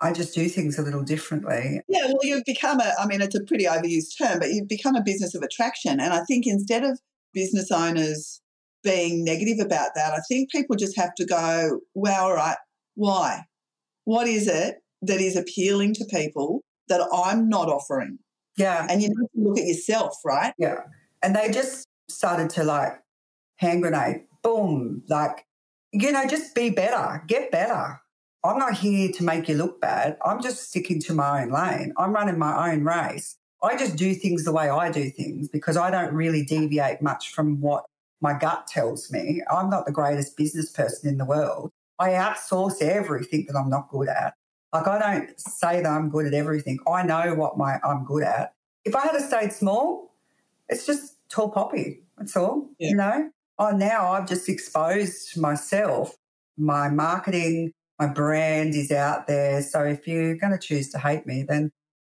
I 0.03 0.13
just 0.13 0.35
do 0.35 0.49
things 0.49 0.79
a 0.79 0.83
little 0.83 1.03
differently. 1.03 1.81
Yeah, 1.89 2.07
well, 2.07 2.19
you've 2.23 2.45
become 2.47 2.81
a, 2.81 2.93
I 2.99 3.07
mean, 3.07 3.21
it's 3.21 3.35
a 3.35 3.45
pretty 3.45 3.65
overused 3.65 4.17
term, 4.19 4.39
but 4.39 4.51
you've 4.51 4.69
become 4.69 4.97
a 4.97 5.03
business 5.03 5.35
of 5.35 5.43
attraction. 5.43 6.01
And 6.01 6.13
I 6.15 6.25
think 6.25 6.47
instead 6.47 6.85
of 6.85 6.99
business 7.35 7.71
owners 7.71 8.41
being 8.83 9.25
negative 9.25 9.59
about 9.65 9.91
that, 9.95 10.13
I 10.15 10.21
think 10.27 10.51
people 10.51 10.77
just 10.77 10.97
have 10.97 11.15
to 11.17 11.27
go, 11.27 11.81
well, 11.95 12.25
all 12.25 12.35
right, 12.35 12.57
why? 12.95 13.45
What 14.05 14.27
is 14.27 14.49
it 14.49 14.77
that 15.03 15.21
is 15.21 15.37
appealing 15.37 15.95
to 15.95 16.05
people 16.07 16.63
that 16.89 17.07
I'm 17.13 17.49
not 17.49 17.69
offering? 17.69 18.19
Yeah. 18.57 18.87
And 18.89 19.03
you 19.03 19.09
need 19.09 19.15
to 19.15 19.49
look 19.49 19.59
at 19.59 19.67
yourself, 19.67 20.17
right? 20.25 20.55
Yeah. 20.59 20.81
And 21.23 21.37
they 21.37 21.51
just 21.51 21.87
started 22.09 22.49
to 22.51 22.65
like 22.65 22.99
hand 23.57 23.83
grenade, 23.83 24.25
boom, 24.43 25.03
like, 25.09 25.45
you 25.93 26.11
know, 26.11 26.27
just 26.27 26.55
be 26.55 26.71
better, 26.71 27.23
get 27.27 27.51
better. 27.51 28.00
I'm 28.43 28.59
not 28.59 28.75
here 28.75 29.11
to 29.13 29.25
make 29.25 29.49
you 29.49 29.57
look 29.57 29.81
bad. 29.81 30.17
I'm 30.25 30.43
just 30.43 30.69
sticking 30.71 31.01
to 31.03 31.15
my 31.15 31.43
own 31.43 31.51
lane. 31.51 31.93
I'm 31.99 32.13
running 32.13 32.39
my 32.39 32.73
own 32.73 32.85
race. 32.85 33.37
I 33.63 33.77
just 33.77 33.97
do 33.97 34.15
things 34.15 34.45
the 34.45 34.53
way 34.53 34.71
I 34.71 34.91
do 34.91 35.11
things 35.11 35.49
because 35.49 35.77
I 35.77 35.91
don't 35.91 36.15
really 36.15 36.45
deviate 36.45 37.03
much 37.03 37.31
from 37.33 37.61
what 37.61 37.85
my 38.23 38.33
gut 38.39 38.67
tells 38.67 39.11
me. 39.13 39.43
I'm 39.51 39.69
not 39.69 39.85
the 39.85 39.93
greatest 39.93 40.37
business 40.37 40.71
person 40.71 41.11
in 41.11 41.19
the 41.19 41.25
world. 41.27 41.71
I 41.99 42.11
outsource 42.11 42.81
everything 42.81 43.45
that 43.49 43.59
I'm 43.59 43.69
not 43.69 43.91
good 43.91 44.09
at. 44.09 44.35
Like 44.73 44.87
I 44.87 44.99
don't 44.99 45.39
say 45.39 45.83
that 45.83 45.89
I'm 45.89 46.09
good 46.09 46.27
at 46.27 46.33
everything. 46.33 46.79
I 46.91 47.03
know 47.03 47.35
what 47.35 47.59
my 47.59 47.79
I'm 47.85 48.05
good 48.05 48.23
at. 48.23 48.55
If 48.85 48.97
I 48.97 49.03
had 49.03 49.21
stayed 49.21 49.53
small, 49.53 50.15
it's 50.71 50.87
just 50.87 51.17
tall 51.29 51.51
poppy. 51.51 52.05
That's 52.17 52.37
all. 52.37 52.71
Yeah. 52.79 52.91
You 52.91 52.97
know? 52.97 53.31
oh, 53.61 53.71
now 53.71 54.13
I've 54.13 54.27
just 54.27 54.49
exposed 54.49 55.37
myself. 55.37 56.17
My 56.57 56.89
marketing, 56.89 57.73
my 58.01 58.07
brand 58.07 58.75
is 58.75 58.91
out 58.91 59.27
there. 59.27 59.63
So 59.63 59.83
if 59.83 60.09
you're 60.09 60.35
going 60.37 60.53
to 60.53 60.59
choose 60.59 60.89
to 60.91 60.99
hate 60.99 61.27
me, 61.27 61.45
then 61.47 61.71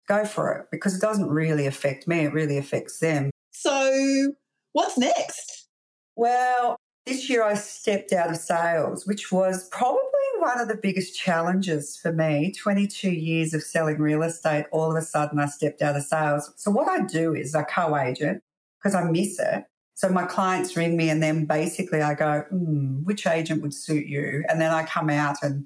go 0.07 0.25
for 0.25 0.53
it 0.53 0.67
because 0.69 0.95
it 0.95 1.01
doesn't 1.01 1.29
really 1.29 1.65
affect 1.65 2.07
me. 2.07 2.25
It 2.25 2.33
really 2.33 2.57
affects 2.57 2.99
them. 2.99 3.31
So 3.51 4.33
what's 4.73 4.97
next? 4.97 5.69
Well, 6.17 6.75
this 7.05 7.29
year 7.29 7.41
I 7.41 7.53
stepped 7.53 8.11
out 8.11 8.29
of 8.29 8.35
sales, 8.35 9.07
which 9.07 9.31
was 9.31 9.69
probably 9.69 10.01
one 10.39 10.59
of 10.59 10.67
the 10.67 10.75
biggest 10.75 11.17
challenges 11.17 11.97
for 11.97 12.11
me. 12.11 12.53
22 12.61 13.09
years 13.09 13.53
of 13.53 13.63
selling 13.63 13.97
real 13.97 14.23
estate, 14.23 14.65
all 14.73 14.91
of 14.91 14.97
a 14.97 15.05
sudden 15.05 15.39
I 15.39 15.45
stepped 15.45 15.81
out 15.81 15.95
of 15.95 16.03
sales. 16.03 16.51
So, 16.57 16.69
what 16.69 16.89
I 16.89 17.05
do 17.05 17.33
is 17.33 17.55
I 17.55 17.63
co 17.63 17.95
agent 17.95 18.43
because 18.77 18.93
I 18.93 19.05
miss 19.05 19.39
it. 19.39 19.63
So, 19.93 20.09
my 20.09 20.25
clients 20.25 20.75
ring 20.75 20.97
me 20.97 21.09
and 21.09 21.23
then 21.23 21.45
basically 21.45 22.01
I 22.01 22.13
go, 22.13 22.41
hmm, 22.49 23.03
which 23.03 23.25
agent 23.25 23.61
would 23.61 23.73
suit 23.73 24.05
you? 24.05 24.43
And 24.49 24.59
then 24.59 24.71
I 24.71 24.83
come 24.83 25.09
out 25.09 25.37
and 25.41 25.65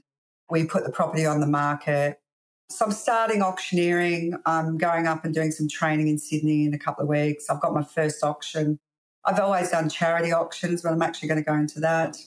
we 0.52 0.66
put 0.66 0.84
the 0.84 0.92
property 0.92 1.26
on 1.26 1.40
the 1.40 1.48
market. 1.48 2.20
So, 2.70 2.86
I'm 2.86 2.92
starting 2.92 3.42
auctioneering. 3.42 4.36
I'm 4.46 4.78
going 4.78 5.08
up 5.08 5.26
and 5.26 5.34
doing 5.34 5.52
some 5.52 5.68
training 5.68 6.08
in 6.08 6.18
Sydney 6.18 6.66
in 6.66 6.74
a 6.74 6.80
couple 6.80 7.04
of 7.04 7.10
weeks. 7.10 7.50
I've 7.50 7.62
got 7.62 7.74
my 7.74 7.84
first 7.84 8.24
auction 8.24 8.80
I've 9.26 9.40
always 9.40 9.70
done 9.70 9.90
charity 9.90 10.34
auctions, 10.34 10.82
but 10.82 10.92
I'm 10.92 11.02
actually 11.02 11.28
going 11.28 11.44
to 11.44 11.46
go 11.46 11.54
into 11.54 11.80
that. 11.82 12.18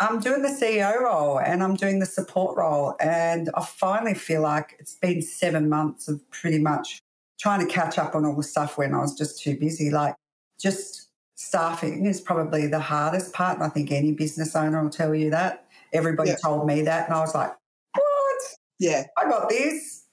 I'm 0.00 0.18
doing 0.18 0.42
the 0.42 0.48
CEO 0.48 1.00
role 1.00 1.38
and 1.38 1.62
I'm 1.62 1.76
doing 1.76 1.98
the 1.98 2.06
support 2.06 2.56
role. 2.56 2.96
And 3.00 3.50
I 3.54 3.64
finally 3.64 4.14
feel 4.14 4.42
like 4.42 4.76
it's 4.78 4.94
been 4.94 5.22
seven 5.22 5.68
months 5.68 6.08
of 6.08 6.28
pretty 6.30 6.58
much 6.58 7.00
trying 7.38 7.64
to 7.66 7.72
catch 7.72 7.98
up 7.98 8.14
on 8.14 8.24
all 8.24 8.36
the 8.36 8.42
stuff 8.42 8.78
when 8.78 8.94
I 8.94 8.98
was 8.98 9.16
just 9.16 9.42
too 9.42 9.56
busy. 9.58 9.90
Like, 9.90 10.14
just 10.58 11.08
staffing 11.34 12.06
is 12.06 12.20
probably 12.20 12.66
the 12.66 12.80
hardest 12.80 13.32
part. 13.32 13.58
And 13.58 13.64
I 13.64 13.68
think 13.68 13.92
any 13.92 14.12
business 14.12 14.56
owner 14.56 14.82
will 14.82 14.90
tell 14.90 15.14
you 15.14 15.30
that. 15.30 15.66
Everybody 15.92 16.30
yeah. 16.30 16.36
told 16.42 16.66
me 16.66 16.82
that. 16.82 17.06
And 17.06 17.14
I 17.14 17.20
was 17.20 17.34
like, 17.34 17.52
what? 17.94 18.40
Yeah. 18.78 19.04
I 19.18 19.28
got 19.28 19.48
this. 19.48 20.06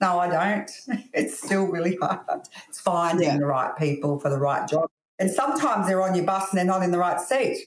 No, 0.00 0.18
I 0.18 0.28
don't. 0.28 0.70
It's 1.12 1.38
still 1.38 1.66
really 1.66 1.96
hard. 2.00 2.48
It's 2.68 2.80
finding 2.80 3.26
yeah. 3.26 3.38
the 3.38 3.46
right 3.46 3.76
people 3.76 4.18
for 4.18 4.30
the 4.30 4.38
right 4.38 4.68
job. 4.68 4.88
And 5.18 5.30
sometimes 5.30 5.86
they're 5.86 6.02
on 6.02 6.14
your 6.14 6.24
bus 6.24 6.50
and 6.50 6.58
they're 6.58 6.64
not 6.64 6.82
in 6.82 6.92
the 6.92 6.98
right 6.98 7.20
seat. 7.20 7.66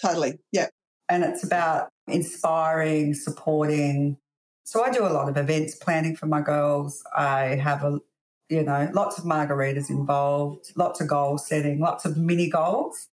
Totally. 0.00 0.38
Yeah. 0.52 0.66
And 1.08 1.24
it's 1.24 1.44
about 1.44 1.88
inspiring, 2.06 3.14
supporting. 3.14 4.18
So 4.64 4.84
I 4.84 4.90
do 4.90 5.06
a 5.06 5.08
lot 5.08 5.28
of 5.28 5.36
events 5.36 5.74
planning 5.74 6.16
for 6.16 6.26
my 6.26 6.40
girls. 6.40 7.02
I 7.16 7.56
have 7.56 7.82
a, 7.82 8.00
you 8.48 8.62
know, 8.62 8.90
lots 8.92 9.18
of 9.18 9.24
margaritas 9.24 9.88
involved, 9.88 10.72
lots 10.76 11.00
of 11.00 11.08
goal 11.08 11.38
setting, 11.38 11.80
lots 11.80 12.04
of 12.04 12.16
mini 12.16 12.50
goals. 12.50 13.08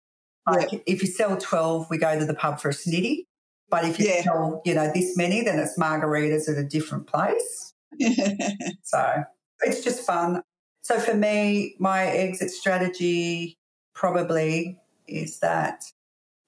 Like 0.49 0.71
yeah. 0.71 0.79
if 0.85 1.01
you 1.01 1.07
sell 1.07 1.37
12, 1.37 1.89
we 1.89 1.97
go 1.97 2.17
to 2.17 2.25
the 2.25 2.33
pub 2.33 2.59
for 2.59 2.69
a 2.69 2.73
snitty. 2.73 3.25
But 3.69 3.85
if 3.85 3.99
you 3.99 4.07
yeah. 4.07 4.23
sell, 4.23 4.61
you 4.65 4.73
know, 4.73 4.91
this 4.93 5.17
many, 5.17 5.41
then 5.41 5.59
it's 5.59 5.77
margaritas 5.77 6.49
at 6.49 6.57
a 6.57 6.63
different 6.63 7.07
place. 7.07 7.73
so 8.83 9.23
it's 9.61 9.83
just 9.83 10.05
fun. 10.05 10.41
So 10.81 10.99
for 10.99 11.13
me, 11.13 11.75
my 11.79 12.05
exit 12.05 12.51
strategy 12.51 13.57
probably 13.93 14.77
is 15.07 15.39
that 15.39 15.83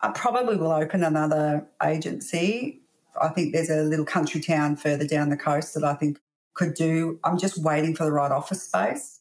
I 0.02 0.10
probably 0.10 0.56
will 0.56 0.72
open 0.72 1.04
another 1.04 1.68
agency. 1.84 2.82
I 3.22 3.30
think 3.30 3.52
there's 3.52 3.70
a 3.70 3.84
little 3.84 4.06
country 4.06 4.40
town 4.40 4.78
further 4.78 5.06
down 5.06 5.30
the 5.30 5.38
coast 5.38 5.74
that 5.74 5.84
I 5.84 5.96
think 5.96 6.20
could 6.54 6.74
do. 6.74 7.20
I'm 7.24 7.38
just 7.38 7.58
waiting 7.62 7.96
for 7.96 8.06
the 8.06 8.12
right 8.12 8.32
office 8.32 8.64
space. 8.64 9.20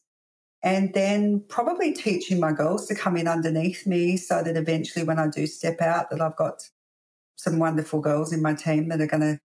And 0.61 0.93
then 0.93 1.43
probably 1.47 1.93
teaching 1.93 2.39
my 2.39 2.51
girls 2.51 2.85
to 2.87 2.95
come 2.95 3.15
in 3.15 3.27
underneath 3.27 3.87
me 3.87 4.17
so 4.17 4.43
that 4.43 4.57
eventually 4.57 5.05
when 5.05 5.17
I 5.17 5.27
do 5.27 5.47
step 5.47 5.81
out 5.81 6.09
that 6.09 6.21
I've 6.21 6.35
got 6.35 6.69
some 7.39 7.57
wonderful 7.57 8.01
girls 8.01 8.33
in 8.33 8.41
my 8.41 8.53
team 8.53 8.89
that 8.89 8.99
are 8.99 9.07
going 9.07 9.21
to 9.21 9.39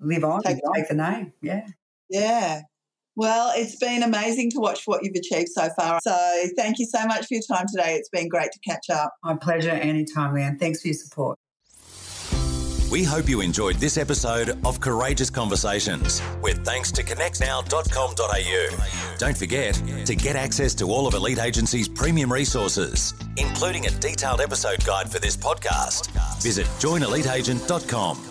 live 0.00 0.22
on 0.22 0.40
take 0.42 0.58
and 0.62 0.74
take 0.76 0.88
the 0.88 0.94
name. 0.94 1.32
Yeah. 1.42 1.66
Yeah. 2.08 2.62
Well, 3.16 3.52
it's 3.56 3.74
been 3.74 4.04
amazing 4.04 4.52
to 4.52 4.60
watch 4.60 4.82
what 4.86 5.02
you've 5.02 5.16
achieved 5.16 5.48
so 5.48 5.68
far. 5.76 5.98
So 6.00 6.44
thank 6.56 6.78
you 6.78 6.86
so 6.86 7.04
much 7.06 7.26
for 7.26 7.34
your 7.34 7.42
time 7.42 7.66
today. 7.66 7.96
It's 7.96 8.08
been 8.08 8.28
great 8.28 8.52
to 8.52 8.58
catch 8.60 8.88
up. 8.88 9.12
My 9.24 9.34
pleasure 9.34 9.70
anytime, 9.70 10.32
Leanne. 10.32 10.60
Thanks 10.60 10.80
for 10.80 10.88
your 10.88 10.94
support. 10.94 11.36
We 12.90 13.04
hope 13.04 13.28
you 13.28 13.40
enjoyed 13.40 13.76
this 13.76 13.96
episode 13.96 14.58
of 14.66 14.80
Courageous 14.80 15.30
Conversations 15.30 16.20
with 16.42 16.64
thanks 16.64 16.90
to 16.92 17.04
connectnow.com.au. 17.04 19.16
Don't 19.16 19.36
forget 19.36 19.74
to 20.06 20.16
get 20.16 20.34
access 20.34 20.74
to 20.74 20.86
all 20.86 21.06
of 21.06 21.14
Elite 21.14 21.38
Agency's 21.38 21.88
premium 21.88 22.32
resources, 22.32 23.14
including 23.36 23.86
a 23.86 23.90
detailed 23.90 24.40
episode 24.40 24.84
guide 24.84 25.08
for 25.08 25.20
this 25.20 25.36
podcast. 25.36 26.10
Visit 26.42 26.66
joineliteagent.com. 26.80 28.29